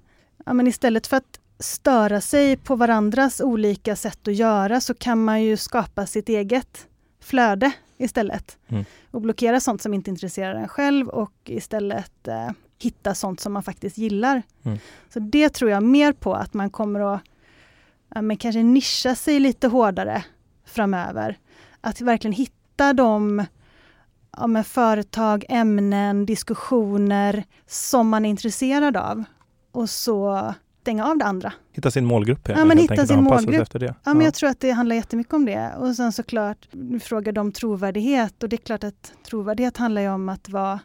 Ja, 0.46 0.52
men 0.52 0.66
istället 0.66 1.06
för 1.06 1.16
att 1.16 1.40
störa 1.58 2.20
sig 2.20 2.56
på 2.56 2.76
varandras 2.76 3.40
olika 3.40 3.96
sätt 3.96 4.28
att 4.28 4.34
göra 4.34 4.80
så 4.80 4.94
kan 4.94 5.24
man 5.24 5.42
ju 5.42 5.56
skapa 5.56 6.06
sitt 6.06 6.28
eget 6.28 6.86
flöde 7.20 7.72
istället. 7.96 8.58
Mm. 8.68 8.84
Och 9.10 9.20
blockera 9.20 9.60
sånt 9.60 9.82
som 9.82 9.94
inte 9.94 10.10
intresserar 10.10 10.54
en 10.54 10.68
själv 10.68 11.08
och 11.08 11.32
istället 11.44 12.28
eh, 12.28 12.50
hitta 12.78 13.14
sånt 13.14 13.40
som 13.40 13.52
man 13.52 13.62
faktiskt 13.62 13.98
gillar. 13.98 14.42
Mm. 14.62 14.78
Så 15.08 15.20
det 15.20 15.48
tror 15.48 15.70
jag 15.70 15.82
mer 15.82 16.12
på 16.12 16.34
att 16.34 16.54
man 16.54 16.70
kommer 16.70 17.14
att 17.14 17.20
ja, 18.14 18.22
men 18.22 18.36
kanske 18.36 18.62
nischa 18.62 19.14
sig 19.14 19.40
lite 19.40 19.68
hårdare 19.68 20.24
framöver. 20.64 21.38
Att 21.80 22.00
verkligen 22.00 22.32
hitta 22.32 22.57
hitta 22.78 22.92
de 22.92 23.44
ja, 24.36 24.46
med 24.46 24.66
företag, 24.66 25.44
ämnen, 25.48 26.26
diskussioner 26.26 27.44
som 27.66 28.08
man 28.08 28.24
är 28.24 28.30
intresserad 28.30 28.96
av. 28.96 29.24
Och 29.72 29.90
så 29.90 30.54
stänga 30.80 31.06
av 31.06 31.18
det 31.18 31.24
andra. 31.24 31.52
Hitta 31.72 31.90
sin 31.90 32.04
målgrupp. 32.04 32.48
Ja, 32.48 32.64
men 32.64 32.78
hitta 32.78 33.06
sin 33.06 33.24
målgrupp. 33.24 33.62
Efter 33.62 33.78
det. 33.78 33.86
Ja, 33.86 33.94
ja, 34.04 34.14
men 34.14 34.24
jag 34.24 34.34
tror 34.34 34.50
att 34.50 34.60
det 34.60 34.70
handlar 34.70 34.96
jättemycket 34.96 35.34
om 35.34 35.44
det. 35.44 35.74
Och 35.78 35.94
sen 35.96 36.12
såklart, 36.12 36.68
du 36.70 37.00
frågade 37.00 37.40
om 37.40 37.52
trovärdighet 37.52 38.42
och 38.42 38.48
det 38.48 38.56
är 38.56 38.58
klart 38.58 38.84
att 38.84 39.12
trovärdighet 39.26 39.76
handlar 39.76 40.02
ju 40.02 40.08
om 40.08 40.28
att 40.28 40.48
vara 40.48 40.80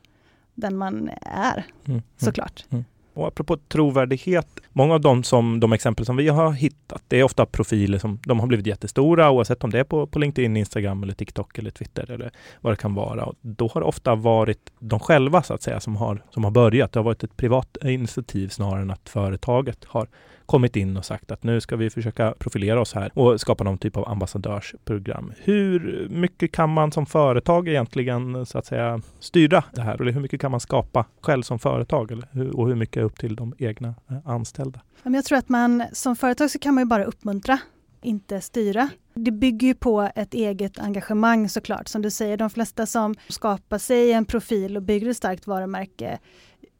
den 0.56 0.78
man 0.78 1.10
är, 1.22 1.66
mm, 1.86 1.98
mm 1.98 2.02
såklart. 2.18 2.66
Mm. 2.70 2.86
Och 3.14 3.28
apropå 3.28 3.58
trovärdighet, 3.58 4.48
många 4.72 4.94
av 4.94 5.02
de, 5.02 5.24
som, 5.24 5.60
de 5.60 5.74
exempel 5.74 6.06
som 6.06 6.16
vi 6.16 6.28
har 6.28 6.52
hittat, 6.52 7.04
det 7.08 7.20
är 7.20 7.24
ofta 7.24 7.46
profiler 7.46 7.98
som 7.98 8.20
de 8.26 8.40
har 8.40 8.48
blivit 8.48 8.68
jättestora 8.68 9.32
oavsett 9.32 9.64
om 9.64 9.70
det 9.70 9.80
är 9.80 9.84
på, 9.84 10.08
på 10.08 10.20
LinkedIn, 10.20 10.58
Instagram 10.58 11.04
eller 11.04 11.14
TikTok 11.14 11.58
eller 11.58 11.72
Twitter 11.72 12.12
eller 12.12 12.32
vad 12.62 12.74
det 12.74 12.78
kan 12.78 12.94
vara. 12.96 13.26
Och 13.26 13.36
då 13.42 13.68
har 13.74 13.82
det 13.82 13.88
ofta 13.88 14.16
varit 14.16 14.72
de 14.80 15.00
själva 15.00 15.44
så 15.44 15.54
att 15.54 15.62
säga 15.62 15.80
som 15.80 15.96
har, 15.96 16.24
som 16.30 16.44
har 16.44 16.52
börjat. 16.52 16.92
Det 16.92 17.00
har 17.00 17.06
varit 17.06 17.24
ett 17.24 17.38
privat 17.38 17.78
initiativ 17.84 18.48
snarare 18.48 18.82
än 18.82 18.92
att 18.92 19.10
företaget 19.10 19.86
har 19.86 20.08
kommit 20.46 20.76
in 20.76 20.98
och 20.98 21.06
sagt 21.06 21.32
att 21.32 21.44
nu 21.44 21.62
ska 21.62 21.76
vi 21.76 21.90
försöka 21.90 22.34
profilera 22.40 22.82
oss 22.82 22.94
här 22.94 23.12
och 23.14 23.42
skapa 23.42 23.64
någon 23.64 23.78
typ 23.78 23.98
av 23.98 24.10
ambassadörsprogram. 24.10 25.34
Hur 25.38 26.08
mycket 26.10 26.52
kan 26.52 26.70
man 26.70 26.92
som 26.92 27.06
företag 27.06 27.68
egentligen 27.68 28.36
eh, 28.36 28.44
så 28.44 28.58
att 28.58 28.66
säga 28.66 29.02
styra 29.20 29.64
det 29.74 29.82
här? 29.82 30.02
Eller 30.02 30.12
hur 30.12 30.22
mycket 30.22 30.42
kan 30.42 30.52
man 30.52 30.60
skapa 30.60 31.06
själv 31.22 31.44
som 31.44 31.60
företag? 31.60 32.12
Eller 32.12 32.56
och 32.60 32.68
hur 32.68 32.76
mycket 32.76 32.98
är 32.98 33.02
upp 33.02 33.20
till 33.20 33.36
de 33.36 33.54
egna 33.58 33.88
eh, 33.88 34.18
anställda? 34.26 34.80
Jag 35.04 35.26
tror 35.26 35.38
att 35.38 35.50
man 35.50 35.84
som 35.92 36.16
företag 36.16 36.52
så 36.52 36.60
kan 36.60 36.74
man 36.74 36.82
ju 36.82 36.86
bara 36.86 37.04
uppmuntra 37.04 37.60
inte 38.04 38.42
styra. 38.42 38.90
Det 39.14 39.32
bygger 39.32 39.68
ju 39.68 39.74
på 39.74 40.10
ett 40.16 40.34
eget 40.34 40.80
engagemang 40.80 41.50
såklart. 41.50 41.88
Som 41.88 42.02
du 42.02 42.12
säger, 42.12 42.38
de 42.38 42.50
flesta 42.50 42.86
som 42.86 43.16
skapar 43.28 43.78
sig 43.78 44.12
en 44.12 44.26
profil 44.26 44.78
och 44.78 44.84
bygger 44.84 45.10
ett 45.10 45.18
starkt 45.18 45.48
varumärke 45.48 46.20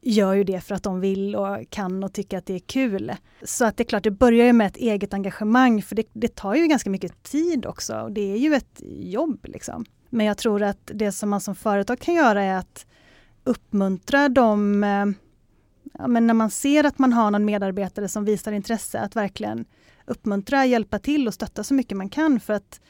gör 0.04 0.34
ju 0.34 0.44
det 0.44 0.60
för 0.60 0.74
att 0.74 0.82
de 0.82 1.00
vill 1.00 1.36
och 1.36 1.70
kan 1.70 2.04
och 2.04 2.12
tycker 2.12 2.38
att 2.38 2.46
det 2.46 2.54
är 2.54 2.58
kul. 2.58 3.12
Så 3.42 3.64
att 3.64 3.76
det 3.76 3.82
är 3.82 3.84
klart, 3.84 4.02
det 4.02 4.10
börjar 4.10 4.46
ju 4.46 4.52
med 4.52 4.66
ett 4.66 4.76
eget 4.76 5.14
engagemang 5.14 5.82
för 5.82 5.96
det, 5.96 6.06
det 6.12 6.34
tar 6.34 6.54
ju 6.54 6.66
ganska 6.66 6.90
mycket 6.90 7.22
tid 7.22 7.66
också 7.66 7.96
och 8.00 8.12
det 8.12 8.32
är 8.32 8.36
ju 8.36 8.54
ett 8.54 8.82
jobb. 9.00 9.38
Liksom. 9.44 9.84
Men 10.10 10.26
jag 10.26 10.38
tror 10.38 10.62
att 10.62 10.90
det 10.94 11.12
som 11.12 11.30
man 11.30 11.40
som 11.40 11.54
företag 11.54 12.00
kan 12.00 12.14
göra 12.14 12.42
är 12.42 12.56
att 12.58 12.86
uppmuntra 13.44 14.28
dem, 14.28 14.84
eh, 14.84 15.06
ja, 15.98 16.06
men 16.06 16.26
när 16.26 16.34
man 16.34 16.50
ser 16.50 16.84
att 16.84 16.98
man 16.98 17.12
har 17.12 17.30
någon 17.30 17.44
medarbetare 17.44 18.08
som 18.08 18.24
visar 18.24 18.52
intresse, 18.52 19.00
att 19.00 19.16
verkligen 19.16 19.64
uppmuntra, 20.06 20.66
hjälpa 20.66 20.98
till 20.98 21.28
och 21.28 21.34
stötta 21.34 21.64
så 21.64 21.74
mycket 21.74 21.96
man 21.96 22.08
kan 22.08 22.40
för 22.40 22.52
att 22.52 22.80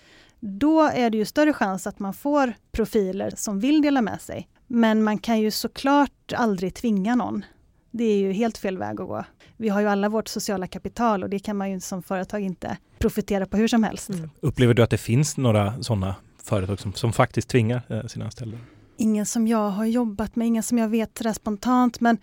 då 0.40 0.82
är 0.82 1.10
det 1.10 1.18
ju 1.18 1.24
större 1.24 1.52
chans 1.52 1.86
att 1.86 1.98
man 1.98 2.14
får 2.14 2.54
profiler 2.72 3.32
som 3.36 3.60
vill 3.60 3.82
dela 3.82 4.02
med 4.02 4.20
sig. 4.20 4.48
Men 4.66 5.02
man 5.02 5.18
kan 5.18 5.40
ju 5.40 5.50
såklart 5.50 6.32
aldrig 6.34 6.74
tvinga 6.74 7.14
någon. 7.14 7.44
Det 7.90 8.04
är 8.04 8.18
ju 8.18 8.32
helt 8.32 8.58
fel 8.58 8.78
väg 8.78 9.00
att 9.00 9.08
gå. 9.08 9.24
Vi 9.56 9.68
har 9.68 9.80
ju 9.80 9.86
alla 9.86 10.08
vårt 10.08 10.28
sociala 10.28 10.66
kapital 10.66 11.22
och 11.22 11.30
det 11.30 11.38
kan 11.38 11.56
man 11.56 11.70
ju 11.70 11.80
som 11.80 12.02
företag 12.02 12.40
inte 12.40 12.76
profitera 12.98 13.46
på 13.46 13.56
hur 13.56 13.68
som 13.68 13.84
helst. 13.84 14.10
Mm. 14.10 14.30
Upplever 14.40 14.74
du 14.74 14.82
att 14.82 14.90
det 14.90 14.98
finns 14.98 15.36
några 15.36 15.82
sådana 15.82 16.14
företag 16.42 16.80
som, 16.80 16.92
som 16.92 17.12
faktiskt 17.12 17.48
tvingar 17.48 17.82
eh, 17.88 18.06
sina 18.06 18.24
anställda? 18.24 18.58
Ingen 18.96 19.26
som 19.26 19.48
jag 19.48 19.70
har 19.70 19.84
jobbat 19.84 20.36
med, 20.36 20.46
ingen 20.46 20.62
som 20.62 20.78
jag 20.78 20.88
vet 20.88 21.18
sådär 21.18 21.32
spontant 21.32 22.00
men, 22.00 22.18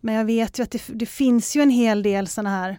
men 0.00 0.14
jag 0.14 0.24
vet 0.24 0.58
ju 0.58 0.62
att 0.62 0.70
det, 0.70 0.82
det 0.88 1.06
finns 1.06 1.56
ju 1.56 1.62
en 1.62 1.70
hel 1.70 2.02
del 2.02 2.28
sådana 2.28 2.50
här 2.50 2.78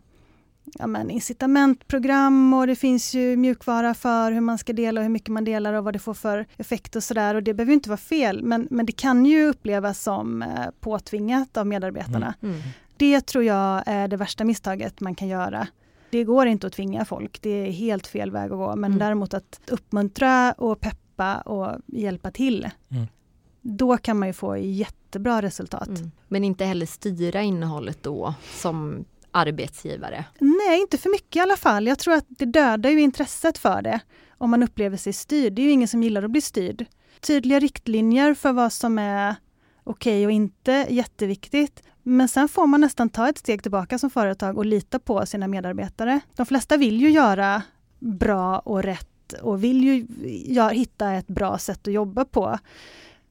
ja, 0.79 0.87
men 0.87 1.09
incitamentprogram 1.09 2.53
och 2.53 2.67
det 2.67 2.75
finns 2.75 3.13
ju 3.13 3.37
mjukvara 3.37 3.93
för 3.93 4.31
hur 4.31 4.41
man 4.41 4.57
ska 4.57 4.73
dela 4.73 4.99
och 4.99 5.03
hur 5.03 5.09
mycket 5.09 5.29
man 5.29 5.43
delar 5.43 5.73
och 5.73 5.83
vad 5.83 5.93
det 5.93 5.99
får 5.99 6.13
för 6.13 6.45
effekt 6.57 6.95
och 6.95 7.03
sådär. 7.03 7.35
Och 7.35 7.43
det 7.43 7.53
behöver 7.53 7.73
inte 7.73 7.89
vara 7.89 7.97
fel, 7.97 8.43
men, 8.43 8.67
men 8.71 8.85
det 8.85 8.91
kan 8.91 9.25
ju 9.25 9.47
upplevas 9.47 10.03
som 10.03 10.41
eh, 10.41 10.49
påtvingat 10.79 11.57
av 11.57 11.67
medarbetarna. 11.67 12.33
Mm. 12.41 12.55
Mm. 12.55 12.67
Det 12.97 13.21
tror 13.21 13.43
jag 13.43 13.83
är 13.85 14.07
det 14.07 14.17
värsta 14.17 14.43
misstaget 14.43 14.99
man 14.99 15.15
kan 15.15 15.27
göra. 15.27 15.67
Det 16.09 16.23
går 16.23 16.47
inte 16.47 16.67
att 16.67 16.73
tvinga 16.73 17.05
folk, 17.05 17.41
det 17.41 17.49
är 17.49 17.71
helt 17.71 18.07
fel 18.07 18.31
väg 18.31 18.51
att 18.51 18.57
gå. 18.57 18.75
Men 18.75 18.91
mm. 18.91 18.99
däremot 18.99 19.33
att 19.33 19.61
uppmuntra 19.67 20.51
och 20.51 20.79
peppa 20.79 21.41
och 21.41 21.77
hjälpa 21.87 22.31
till. 22.31 22.69
Mm. 22.89 23.07
Då 23.61 23.97
kan 23.97 24.19
man 24.19 24.29
ju 24.29 24.33
få 24.33 24.57
jättebra 24.57 25.41
resultat. 25.41 25.87
Mm. 25.87 26.11
Men 26.27 26.43
inte 26.43 26.65
heller 26.65 26.85
styra 26.85 27.41
innehållet 27.41 28.03
då 28.03 28.33
som 28.53 29.05
arbetsgivare? 29.33 30.25
Nej, 30.39 30.81
inte 30.81 30.97
för 30.97 31.09
mycket 31.09 31.35
i 31.35 31.39
alla 31.39 31.57
fall. 31.57 31.87
Jag 31.87 31.99
tror 31.99 32.13
att 32.13 32.25
det 32.27 32.45
dödar 32.45 32.89
ju 32.89 33.01
intresset 33.01 33.57
för 33.57 33.81
det 33.81 33.99
om 34.37 34.51
man 34.51 34.63
upplever 34.63 34.97
sig 34.97 35.13
styrd. 35.13 35.53
Det 35.53 35.61
är 35.61 35.63
ju 35.63 35.71
ingen 35.71 35.87
som 35.87 36.03
gillar 36.03 36.23
att 36.23 36.31
bli 36.31 36.41
styrd. 36.41 36.85
Tydliga 37.21 37.59
riktlinjer 37.59 38.33
för 38.33 38.53
vad 38.53 38.73
som 38.73 38.99
är 38.99 39.35
okej 39.83 40.13
okay 40.13 40.25
och 40.25 40.31
inte, 40.31 40.87
jätteviktigt. 40.89 41.83
Men 42.03 42.27
sen 42.27 42.47
får 42.47 42.67
man 42.67 42.81
nästan 42.81 43.09
ta 43.09 43.29
ett 43.29 43.37
steg 43.37 43.61
tillbaka 43.61 43.99
som 43.99 44.09
företag 44.09 44.57
och 44.57 44.65
lita 44.65 44.99
på 44.99 45.25
sina 45.25 45.47
medarbetare. 45.47 46.19
De 46.35 46.45
flesta 46.45 46.77
vill 46.77 47.01
ju 47.01 47.09
göra 47.09 47.61
bra 47.99 48.59
och 48.59 48.83
rätt 48.83 49.33
och 49.41 49.63
vill 49.63 49.83
ju 49.83 50.07
hitta 50.71 51.11
ett 51.11 51.27
bra 51.27 51.57
sätt 51.57 51.87
att 51.87 51.93
jobba 51.93 52.25
på. 52.25 52.59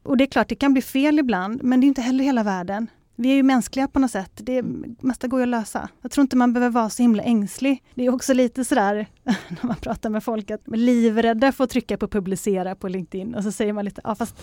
Och 0.02 0.16
det 0.16 0.24
är 0.24 0.26
klart, 0.26 0.48
det 0.48 0.54
kan 0.54 0.72
bli 0.72 0.82
fel 0.82 1.18
ibland, 1.18 1.62
men 1.62 1.80
det 1.80 1.84
är 1.86 1.88
inte 1.88 2.02
heller 2.02 2.24
hela 2.24 2.42
världen. 2.42 2.86
Vi 3.16 3.30
är 3.30 3.34
ju 3.34 3.42
mänskliga 3.42 3.88
på 3.88 3.98
något 3.98 4.10
sätt. 4.10 4.32
Det 4.34 4.62
mesta 5.00 5.26
går 5.26 5.40
ju 5.40 5.42
att 5.42 5.48
lösa. 5.48 5.88
Jag 6.02 6.10
tror 6.10 6.22
inte 6.22 6.36
man 6.36 6.52
behöver 6.52 6.74
vara 6.74 6.90
så 6.90 7.02
himla 7.02 7.22
ängslig. 7.22 7.82
Det 7.94 8.06
är 8.06 8.14
också 8.14 8.34
lite 8.34 8.64
sådär 8.64 9.06
när 9.48 9.66
man 9.66 9.76
pratar 9.76 10.10
med 10.10 10.24
folk 10.24 10.50
att 10.50 10.66
man 10.66 10.78
är 10.78 10.84
livrädda 10.84 11.52
för 11.52 11.64
att 11.64 11.70
trycka 11.70 11.96
på 11.96 12.08
publicera 12.08 12.74
på 12.74 12.88
LinkedIn 12.88 13.34
och 13.34 13.42
så 13.42 13.52
säger 13.52 13.72
man 13.72 13.84
lite, 13.84 14.00
ja 14.04 14.14
fast 14.14 14.42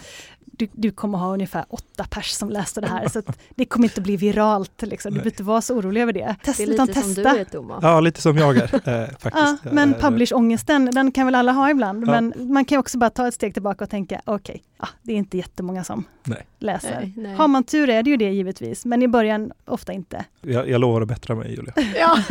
du, 0.59 0.67
du 0.71 0.91
kommer 0.91 1.17
ha 1.17 1.33
ungefär 1.33 1.65
åtta 1.69 2.05
pers 2.09 2.31
som 2.31 2.49
läser 2.49 2.81
det 2.81 2.87
här 2.87 3.07
så 3.07 3.21
det 3.55 3.65
kommer 3.65 3.85
inte 3.85 4.01
bli 4.01 4.17
viralt. 4.17 4.81
Liksom. 4.81 5.11
Du 5.11 5.15
behöver 5.15 5.31
inte 5.31 5.43
vara 5.43 5.61
så 5.61 5.75
orolig 5.75 6.01
över 6.01 6.13
det. 6.13 6.35
Testa, 6.43 6.65
det 6.65 6.69
är 6.69 6.71
lite 6.71 6.93
som 7.01 7.15
testa. 7.15 7.33
du 7.33 7.39
är 7.39 7.45
Thomas. 7.45 7.79
Ja, 7.83 7.99
lite 7.99 8.21
som 8.21 8.37
jag 8.37 8.57
är 8.57 8.63
eh, 8.63 9.09
faktiskt. 9.19 9.33
Ja, 9.35 9.57
men 9.71 9.93
eh, 9.93 9.99
publish-ångesten, 9.99 10.91
den 10.91 11.11
kan 11.11 11.25
väl 11.25 11.35
alla 11.35 11.51
ha 11.51 11.69
ibland. 11.69 12.03
Ja. 12.03 12.11
Men 12.11 12.33
man 12.53 12.65
kan 12.65 12.79
också 12.79 12.97
bara 12.97 13.09
ta 13.09 13.27
ett 13.27 13.33
steg 13.33 13.53
tillbaka 13.53 13.83
och 13.83 13.89
tänka, 13.89 14.21
okej, 14.25 14.35
okay, 14.35 14.61
ja, 14.79 14.87
det 15.01 15.13
är 15.13 15.17
inte 15.17 15.37
jättemånga 15.37 15.83
som 15.83 16.03
nej. 16.23 16.47
läser. 16.59 16.99
Nej, 16.99 17.13
nej. 17.17 17.35
Har 17.35 17.47
man 17.47 17.63
tur 17.63 17.89
är 17.89 18.03
det 18.03 18.09
ju 18.09 18.17
det 18.17 18.29
givetvis, 18.29 18.85
men 18.85 19.01
i 19.03 19.07
början 19.07 19.51
ofta 19.65 19.93
inte. 19.93 20.25
Jag, 20.41 20.69
jag 20.69 20.81
lovar 20.81 21.01
att 21.01 21.07
bättra 21.07 21.35
mig 21.35 21.49
Julia. 21.51 21.73
ja, 21.95 22.23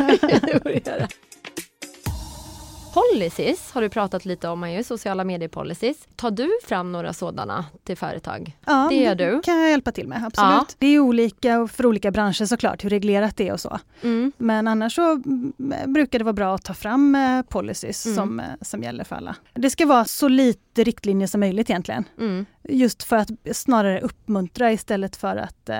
det 0.63 0.87
göra. 0.87 1.07
Policies 3.13 3.71
har 3.71 3.81
du 3.81 3.89
pratat 3.89 4.25
lite 4.25 4.47
om, 4.49 4.71
gör 4.71 4.83
sociala 4.83 5.23
medier 5.23 5.49
policies. 5.49 5.97
Tar 6.15 6.31
du 6.31 6.49
fram 6.63 6.91
några 6.91 7.13
sådana 7.13 7.65
till 7.83 7.97
företag? 7.97 8.57
Ja, 8.65 8.87
Det 8.89 8.95
gör 8.95 9.15
du. 9.15 9.41
kan 9.43 9.59
jag 9.61 9.69
hjälpa 9.69 9.91
till 9.91 10.07
med, 10.07 10.17
absolut. 10.25 10.49
Ja. 10.51 10.65
Det 10.77 10.87
är 10.87 10.99
olika 10.99 11.67
för 11.67 11.85
olika 11.85 12.11
branscher 12.11 12.45
såklart, 12.45 12.83
hur 12.83 12.89
reglerat 12.89 13.37
det 13.37 13.47
är 13.47 13.53
och 13.53 13.59
så. 13.59 13.79
Mm. 14.01 14.31
Men 14.37 14.67
annars 14.67 14.95
så 14.95 15.11
mm, 15.11 15.53
brukar 15.87 16.19
det 16.19 16.25
vara 16.25 16.33
bra 16.33 16.55
att 16.55 16.63
ta 16.65 16.73
fram 16.73 17.15
eh, 17.15 17.41
policies 17.41 18.05
Mm. 18.05 18.15
som, 18.15 18.39
eh, 18.39 18.45
som 18.61 18.83
gäller 18.83 19.03
för 19.03 19.15
alla. 19.15 19.35
Det 19.53 19.69
ska 19.69 19.85
vara 19.85 20.05
så 20.05 20.27
lite 20.27 20.83
riktlinjer 20.83 21.27
som 21.27 21.39
möjligt 21.39 21.69
egentligen. 21.69 22.03
Mm. 22.19 22.45
Just 22.63 23.03
för 23.03 23.15
att 23.15 23.29
snarare 23.51 24.01
uppmuntra 24.01 24.71
istället 24.71 25.15
för 25.15 25.35
att 25.37 25.69
eh, 25.69 25.77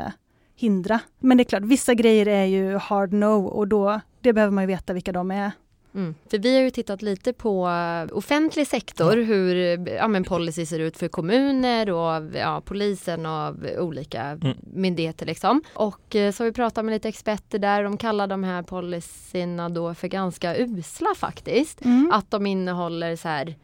hindra. 0.55 0.99
Men 1.19 1.37
det 1.37 1.41
är 1.41 1.45
klart, 1.45 1.63
vissa 1.63 1.93
grejer 1.93 2.27
är 2.27 2.45
ju 2.45 2.77
hard 2.77 3.13
no 3.13 3.45
och 3.47 3.67
då 3.67 3.99
det 4.21 4.33
behöver 4.33 4.51
man 4.51 4.63
ju 4.63 4.67
veta 4.67 4.93
vilka 4.93 5.11
de 5.11 5.31
är. 5.31 5.51
Mm. 5.95 6.15
För 6.31 6.37
vi 6.37 6.55
har 6.55 6.61
ju 6.63 6.69
tittat 6.69 7.01
lite 7.01 7.33
på 7.33 7.67
eh, 7.67 8.17
offentlig 8.17 8.67
sektor, 8.67 9.15
hur 9.17 9.55
ja, 9.89 10.07
men 10.07 10.23
policy 10.23 10.65
ser 10.65 10.79
ut 10.79 10.97
för 10.97 11.07
kommuner 11.07 11.89
och 11.91 12.23
ja, 12.35 12.61
polisen 12.65 13.25
och 13.25 13.55
olika 13.79 14.21
Mm. 14.21 14.57
myndigheter. 14.73 15.25
Liksom. 15.25 15.61
Och 15.73 16.15
eh, 16.15 16.31
så 16.31 16.43
har 16.43 16.45
vi 16.45 16.53
pratat 16.53 16.85
med 16.85 16.91
lite 16.91 17.09
experter 17.09 17.59
där, 17.59 17.83
de 17.83 17.97
kallar 17.97 18.27
de 18.27 18.43
här 18.43 18.61
policyerna 18.63 19.69
då 19.69 19.93
för 19.93 20.07
ganska 20.07 20.57
usla 20.57 21.09
faktiskt. 21.15 21.85
Mm. 21.85 22.11
Att 22.13 22.31
de 22.31 22.45
innehåller 22.45 23.15
så 23.15 23.27
här 23.27 23.55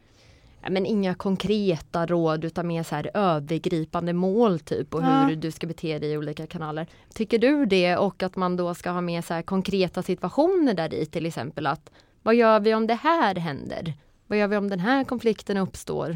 men 0.70 0.86
inga 0.86 1.14
konkreta 1.16 2.06
råd 2.06 2.46
utan 2.46 2.68
mer 2.68 2.84
så 2.84 2.96
här 2.96 3.12
övergripande 3.14 4.14
mål 4.14 4.60
typ 4.60 4.94
och 4.96 5.02
Ja. 5.02 5.24
hur 5.30 5.36
du 5.36 5.52
ska 5.52 5.68
bete 5.68 6.00
dig 6.00 6.12
i 6.12 6.18
olika 6.18 6.48
kanaler. 6.48 6.88
Tycker 7.14 7.38
du 7.40 7.66
det 7.66 7.98
och 7.98 8.24
att 8.24 8.36
man 8.36 8.58
då 8.58 8.74
ska 8.74 8.90
ha 8.90 9.02
med 9.02 9.26
så 9.26 9.42
konkreta 9.46 10.04
situationer 10.04 10.74
där 10.74 10.94
i 10.94 11.06
till 11.06 11.26
exempel 11.26 11.68
att 11.68 11.90
vad 12.26 12.36
gör 12.36 12.60
vi 12.60 12.74
om 12.74 12.88
det 12.88 12.94
här 12.96 13.36
händer? 13.36 13.94
Vad 14.28 14.38
gör 14.40 14.48
vi 14.48 14.58
om 14.58 14.70
den 14.70 14.80
här 14.80 15.04
konflikten 15.04 15.58
uppstår 15.58 16.12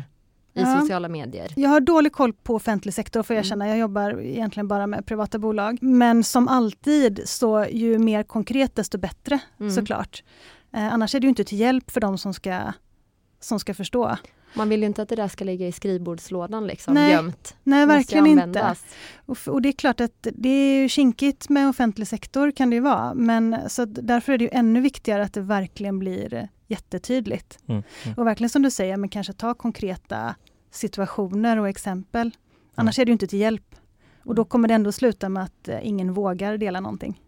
i 0.53 0.61
Ja. 0.61 0.79
sociala 0.81 1.09
medier? 1.09 1.53
Jag 1.55 1.69
har 1.69 1.79
dålig 1.79 2.13
koll 2.13 2.33
på 2.33 2.55
offentlig 2.55 2.93
sektor 2.93 3.23
får 3.23 3.35
jag 3.35 3.39
Mm. 3.45 3.47
erkänna. 3.47 3.67
Jag 3.67 3.77
jobbar 3.77 4.19
egentligen 4.21 4.67
bara 4.67 4.87
med 4.87 5.05
privata 5.05 5.39
bolag. 5.39 5.77
Men 5.81 6.23
som 6.23 6.47
alltid 6.47 7.21
så 7.25 7.65
ju 7.71 7.97
mer 7.99 8.23
konkret 8.23 8.75
desto 8.75 8.97
bättre 8.97 9.39
Mm. 9.59 9.71
såklart. 9.71 10.23
Eh, 10.73 10.93
annars 10.93 11.15
är 11.15 11.19
det 11.19 11.25
ju 11.25 11.29
inte 11.29 11.43
till 11.43 11.59
hjälp 11.59 11.91
för 11.91 12.01
de 12.01 12.17
som 12.17 12.33
ska, 12.33 12.59
som 13.39 13.59
ska 13.59 13.73
förstå. 13.73 14.17
Man 14.53 14.69
vill 14.69 14.79
ju 14.79 14.85
inte 14.85 15.01
att 15.01 15.09
det 15.09 15.15
där 15.15 15.27
ska 15.27 15.45
ligga 15.45 15.67
i 15.67 15.71
skrivbordslådan 15.71 16.67
liksom, 16.67 16.93
Nej, 16.93 17.11
gömt. 17.11 17.55
Nej, 17.63 17.85
verkligen 17.85 18.27
inte. 18.27 18.43
användas. 18.43 18.85
Och, 19.25 19.37
och 19.47 19.61
det 19.61 19.69
är 19.69 19.73
klart 19.73 20.01
att 20.01 20.27
det 20.33 20.49
är 20.49 20.81
ju 20.81 20.89
kinkigt 20.89 21.49
med 21.49 21.69
offentlig 21.69 22.07
sektor 22.07 22.51
kan 22.51 22.69
det 22.69 22.75
ju 22.75 22.81
vara. 22.81 23.13
Men 23.13 23.57
så 23.67 23.85
därför 23.85 24.33
är 24.33 24.37
det 24.37 24.43
ju 24.43 24.49
ännu 24.53 24.81
viktigare 24.81 25.23
att 25.23 25.33
det 25.33 25.41
verkligen 25.41 25.99
blir 25.99 26.49
jättetydligt. 26.67 27.59
Mm. 27.67 27.83
Mm. 28.03 28.17
Och 28.17 28.27
verkligen 28.27 28.49
som 28.49 28.61
du 28.61 28.71
säger, 28.71 28.97
men 28.97 29.09
kanske 29.09 29.33
ta 29.33 29.53
konkreta 29.53 30.35
situationer 30.71 31.57
och 31.57 31.69
exempel. 31.69 32.31
Annars 32.75 32.99
är 32.99 33.05
det 33.05 33.09
ju 33.09 33.13
inte 33.13 33.27
till 33.27 33.39
hjälp. 33.39 33.75
Och 34.23 34.35
då 34.35 34.45
kommer 34.45 34.67
det 34.67 34.73
ändå 34.73 34.91
sluta 34.91 35.29
med 35.29 35.43
att 35.43 35.67
eh, 35.67 35.87
ingen 35.87 36.13
vågar 36.13 36.57
dela 36.57 36.79
någonting. 36.79 37.21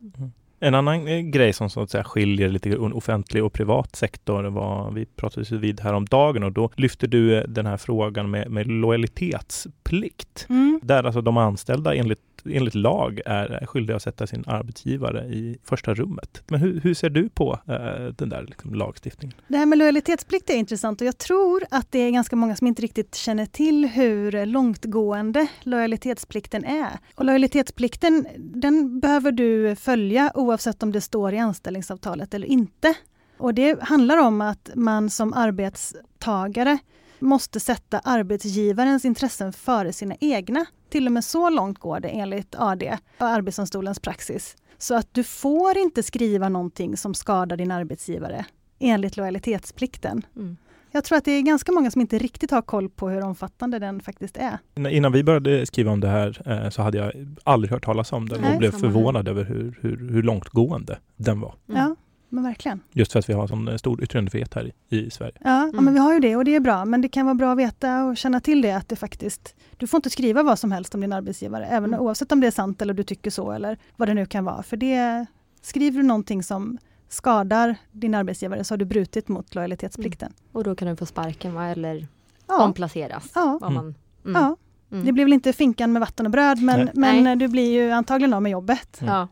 En 0.63 0.75
annan 0.75 1.07
eh, 1.07 1.19
grej 1.19 1.53
som 1.53 1.69
så 1.69 1.81
att 1.81 1.89
säga 1.89 2.03
skiljer 2.03 2.49
lite 2.49 2.77
offentlig 2.77 3.43
och 3.43 3.53
privat 3.53 3.95
sektor 3.95 4.43
var 4.43 4.91
vi 4.91 5.05
pratades 5.05 5.51
vid 5.51 5.79
häromdagen 5.79 6.43
och 6.43 6.51
då 6.51 6.69
lyfte 6.75 7.07
du 7.07 7.37
eh, 7.37 7.43
den 7.47 7.65
här 7.65 7.77
frågan 7.77 8.31
med, 8.31 8.51
med 8.51 8.67
lojalitetsplikt. 8.67 10.47
Där 10.81 11.03
alltså 11.03 11.21
de 11.21 11.37
anställda 11.37 11.95
enligt, 11.95 12.19
enligt 12.45 12.75
lag 12.75 13.21
är 13.25 13.65
skyldiga 13.65 13.95
att 13.95 14.01
sätta 14.01 14.27
sin 14.27 14.43
arbetsgivare 14.47 15.25
i 15.25 15.57
första 15.63 15.93
rummet. 15.93 16.43
Men 16.47 16.59
hur, 16.59 16.79
hur 16.79 16.93
ser 16.93 17.09
du 17.09 17.29
på 17.29 17.59
eh, 17.67 18.13
den 18.15 18.29
där 18.29 18.45
liksom, 18.47 18.73
lagstiftningen? 18.73 19.37
Det 19.47 19.57
här 19.57 19.65
med 19.65 19.77
lojalitetsplikt 19.77 20.49
är 20.49 20.53
intressant 20.53 21.01
och 21.01 21.07
jag 21.07 21.17
tror 21.17 21.63
att 21.71 21.91
det 21.91 21.99
är 21.99 22.11
ganska 22.11 22.35
många 22.35 22.55
som 22.55 22.67
inte 22.67 22.81
riktigt 22.81 23.15
känner 23.15 23.45
till 23.45 23.85
hur 23.85 24.45
långtgående 24.45 25.47
lojalitetsplikten 25.63 26.65
är. 26.65 26.99
Och 27.15 27.25
lojalitetsplikten 27.25 28.27
den 28.37 28.99
behöver 28.99 29.31
du 29.31 29.75
följa 29.75 30.31
oavsett 30.35 30.83
om 30.83 30.91
det 30.91 31.01
står 31.01 31.33
i 31.33 31.37
anställningsavtalet 31.37 32.33
eller 32.33 32.47
inte. 32.47 32.93
Och 33.37 33.53
det 33.53 33.81
handlar 33.81 34.17
om 34.17 34.41
att 34.41 34.69
man 34.75 35.09
som 35.09 35.33
arbetstagare 35.33 36.77
måste 37.21 37.59
sätta 37.59 37.99
arbetsgivarens 37.99 39.05
intressen 39.05 39.53
före 39.53 39.93
sina 39.93 40.15
egna. 40.19 40.65
Till 40.89 41.05
och 41.05 41.11
med 41.11 41.23
så 41.23 41.49
långt 41.49 41.79
går 41.79 41.99
det 41.99 42.07
enligt 42.07 42.55
AD, 42.57 42.97
Arbetsdomstolens 43.17 43.99
praxis. 43.99 44.55
Så 44.77 44.95
att 44.95 45.07
du 45.11 45.23
får 45.23 45.77
inte 45.77 46.03
skriva 46.03 46.49
någonting 46.49 46.97
som 46.97 47.13
skadar 47.13 47.57
din 47.57 47.71
arbetsgivare 47.71 48.45
enligt 48.79 49.17
lojalitetsplikten. 49.17 50.21
Mm. 50.35 50.57
Jag 50.93 51.03
tror 51.03 51.17
att 51.17 51.25
det 51.25 51.31
är 51.31 51.41
ganska 51.41 51.71
många 51.71 51.91
som 51.91 52.01
inte 52.01 52.17
riktigt 52.17 52.51
har 52.51 52.61
koll 52.61 52.89
på 52.89 53.09
hur 53.09 53.23
omfattande 53.23 53.79
den 53.79 53.99
faktiskt 53.99 54.37
är. 54.37 54.57
Innan- 54.89 55.11
vi 55.11 55.23
började 55.23 55.65
skriva 55.65 55.91
om 55.91 55.99
det 55.99 56.07
här 56.07 56.41
eh, 56.45 56.69
så 56.69 56.81
hade 56.81 56.97
jag 56.97 57.35
aldrig 57.43 57.71
hört 57.71 57.85
talas 57.85 58.13
om 58.13 58.29
den 58.29 58.41
Nej, 58.41 58.51
och 58.53 58.57
blev 58.59 58.71
här. 58.71 58.79
förvånad 58.79 59.27
över 59.27 59.43
hur, 59.43 59.77
hur, 59.81 60.09
hur 60.11 60.23
långtgående 60.23 60.99
den 61.17 61.39
var. 61.39 61.55
Mm. 61.69 61.81
Ja, 61.81 61.95
men 62.31 62.43
verkligen. 62.43 62.79
Just 62.91 63.11
för 63.11 63.19
att 63.19 63.29
vi 63.29 63.33
har 63.33 63.47
sån 63.47 63.67
eh, 63.67 63.75
stor 63.77 64.03
yttrandefrihet 64.03 64.53
här 64.53 64.71
i, 64.89 64.97
i 64.99 65.09
Sverige. 65.11 65.33
Ja, 65.39 65.49
ja, 65.49 65.63
Mm. 65.69 65.85
men 65.85 65.93
vi 65.93 65.99
har 65.99 66.13
ju 66.13 66.19
det 66.19 66.35
och 66.35 66.45
det 66.45 66.55
är 66.55 66.59
bra. 66.59 66.85
Men 66.85 67.01
det 67.01 67.09
kan 67.09 67.25
vara 67.25 67.35
bra 67.35 67.51
att 67.51 67.57
veta 67.57 68.03
och 68.05 68.17
känna 68.17 68.39
till 68.39 68.61
det 68.61 68.71
att 68.71 68.89
det 68.89 68.95
faktiskt, 68.95 69.55
du 69.77 69.87
får 69.87 69.97
inte 69.97 70.09
skriva 70.09 70.43
vad 70.43 70.59
som 70.59 70.71
helst 70.71 70.95
om 70.95 71.01
din 71.01 71.13
arbetsgivare, 71.13 71.65
även 71.65 71.89
Mm. 71.93 71.99
oavsett 71.99 72.31
om 72.31 72.39
det 72.39 72.47
är 72.47 72.51
sant 72.51 72.81
eller 72.81 72.93
du 72.93 73.03
tycker 73.03 73.31
så 73.31 73.51
eller 73.51 73.77
vad 73.95 74.07
det 74.07 74.13
nu 74.13 74.25
kan 74.25 74.45
vara. 74.45 74.63
För 74.63 74.77
det, 74.77 75.25
skriver 75.61 75.97
du 75.97 76.03
någonting 76.07 76.43
som 76.43 76.77
skadar 77.09 77.75
din 77.91 78.15
arbetsgivare 78.15 78.63
så 78.63 78.73
har 78.73 78.77
du 78.77 78.85
brutit 78.85 79.27
mot 79.27 79.55
lojalitetsplikten. 79.55 80.33
Och 80.51 80.63
då 80.63 80.75
kan 80.75 80.87
du 80.87 80.95
få 80.95 81.05
sparken 81.05 81.53
va? 81.53 81.65
eller 81.67 82.07
Ja, 82.47 82.63
omplaceras. 82.63 83.31
ja, 83.35 83.57
Vad 83.61 83.71
man, 83.71 83.95
mm. 84.25 84.41
ja. 84.41 84.55
Mm. 84.91 85.05
det 85.05 85.11
blir 85.11 85.25
väl 85.25 85.33
inte 85.33 85.53
finkan 85.53 85.93
med 85.93 85.99
vatten 85.99 86.25
och 86.25 86.31
bröd 86.31 86.61
men, 86.61 86.79
Nej. 86.79 86.89
men 86.93 87.23
Nej. 87.23 87.35
du 87.35 87.47
blir 87.47 87.71
ju 87.71 87.91
antagligen 87.91 88.33
av 88.33 88.41
med 88.41 88.51
jobbet. 88.51 89.01
Mm. 89.01 89.13
Ja. 89.13 89.27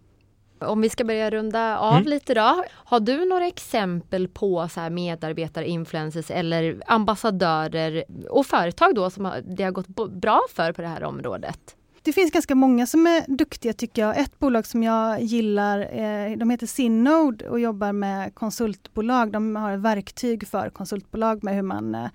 Om 0.62 0.82
vi 0.82 0.89
ska 0.89 1.04
börja 1.04 1.30
runda 1.30 1.78
av 1.78 1.93
Mm. 1.95 2.08
lite 2.08 2.34
då. 2.34 2.63
Har 2.72 3.00
du 3.00 3.26
några 3.26 3.48
exempel 3.48 4.28
på 4.28 4.67
så 4.67 4.80
här 4.80 4.89
medarbetare, 4.89 5.67
influencers 5.69 6.32
eller 6.32 6.82
ambassadörer 6.88 8.04
och 8.30 8.45
företag 8.45 8.95
då 8.95 9.10
som 9.10 9.32
det 9.43 9.63
har 9.63 9.72
gått 9.72 9.88
bra 10.12 10.41
för 10.56 10.72
på 10.74 10.82
det 10.82 10.88
här 10.88 11.04
området? 11.04 11.76
Det 12.03 12.13
finns 12.13 12.31
ganska 12.31 12.55
många 12.55 12.85
som 12.85 13.07
är 13.07 13.25
duktiga 13.27 13.73
tycker 13.73 14.01
jag. 14.01 14.17
Ett 14.17 14.39
bolag 14.39 14.65
som 14.65 14.83
jag 14.83 15.21
gillar, 15.21 15.79
eh, 15.79 16.38
de 16.38 16.49
heter 16.49 16.67
Sinnode 16.67 17.49
och 17.49 17.59
jobbar 17.59 17.93
med 17.93 18.35
konsultbolag. 18.35 19.31
De 19.31 19.55
har 19.55 19.77
verktyg 19.77 20.47
för 20.47 20.69
konsultbolag 20.69 21.43
med 21.43 21.55
hur 21.55 21.62
man 21.62 22.09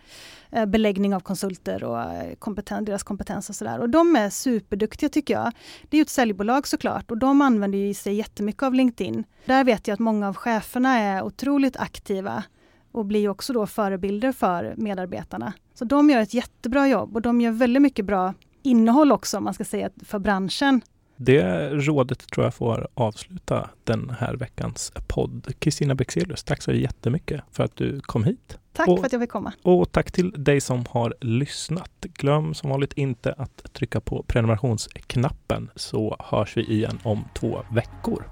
eh, 0.51 0.67
beläggning 0.67 1.15
av 1.15 1.21
konsulter 1.21 1.85
och 1.85 2.01
eh, 2.01 2.35
kompeten, 2.35 2.85
deras 2.85 3.03
kompetens 3.03 3.49
och 3.49 3.55
sådär. 3.55 3.79
Och 3.79 3.91
de 3.91 4.17
är 4.17 4.31
superduktiga 4.31 5.09
tycker 5.09 5.35
jag. 5.35 5.53
Det 5.89 5.97
är 5.97 5.99
ju 5.99 6.03
ett 6.03 6.09
säljbolag 6.09 6.67
såklart 6.67 7.11
och 7.11 7.19
de 7.19 7.41
använder 7.41 7.79
ju 7.79 7.95
sig 7.95 8.15
jättemycket 8.15 8.63
av 8.63 8.75
LinkedIn. 8.75 9.25
Där 9.45 9.65
vet 9.65 9.89
jag 9.89 9.95
att 9.95 10.01
många 10.01 10.29
av 10.29 10.35
cheferna 10.35 10.99
är 10.99 11.23
otroligt 11.23 11.77
aktiva 11.77 12.45
och 12.93 13.05
blir 13.05 13.21
ju 13.21 13.29
också 13.29 13.53
då 13.53 13.67
förebilder 13.67 14.33
för 14.33 14.75
medarbetarna. 14.77 15.53
Så 15.75 15.85
de 15.85 16.11
gör 16.11 16.21
ett 16.21 16.35
jättebra 16.35 16.89
jobb 16.89 17.17
och 17.17 17.23
de 17.23 17.41
gör 17.41 17.51
väldigt 17.51 17.83
mycket 17.83 18.05
bra 18.05 18.35
innehåll 18.65 19.13
också, 19.13 19.39
om 19.39 19.45
man 19.45 19.55
ska 19.55 19.65
säga, 19.65 19.91
för 20.05 20.19
branschen. 20.19 20.81
Det 21.17 21.71
rådet 21.71 22.19
tror 22.31 22.47
jag 22.47 22.55
får 22.55 22.89
avsluta 22.95 23.71
den 23.85 24.13
här 24.19 24.35
veckans 24.35 24.93
podd. 25.09 25.53
Kristina 25.59 25.95
Bexelius, 25.95 26.45
tack 26.45 26.63
så 26.63 26.73
jättemycket 26.73 27.41
för 27.53 27.65
att 27.65 27.77
du 27.77 28.01
kom 28.01 28.25
hit. 28.25 28.59
Tack 28.73 28.89
Och- 28.89 28.99
för 28.99 29.07
att 29.07 29.13
jag 29.13 29.21
fick 29.21 29.31
komma. 29.31 29.53
Och 29.63 29.93
tack 29.93 30.13
till 30.13 30.33
dig 30.45 30.61
som 30.61 30.85
har 30.91 31.15
lyssnat. 31.21 31.91
Glöm 32.01 32.55
som 32.55 32.71
vanligt 32.71 32.93
inte 32.93 33.33
att 33.39 33.73
trycka 33.73 34.01
på 34.01 34.23
prenumerationsknappen 34.27 35.71
så 35.77 36.17
hörs 36.19 36.57
vi 36.57 36.65
igen 36.73 36.99
om 37.03 37.25
två 37.35 37.63
veckor. 37.73 38.25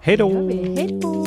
Hej 0.00 0.16
då! 0.16 0.48
Hej 0.48 0.98
då! 1.02 1.26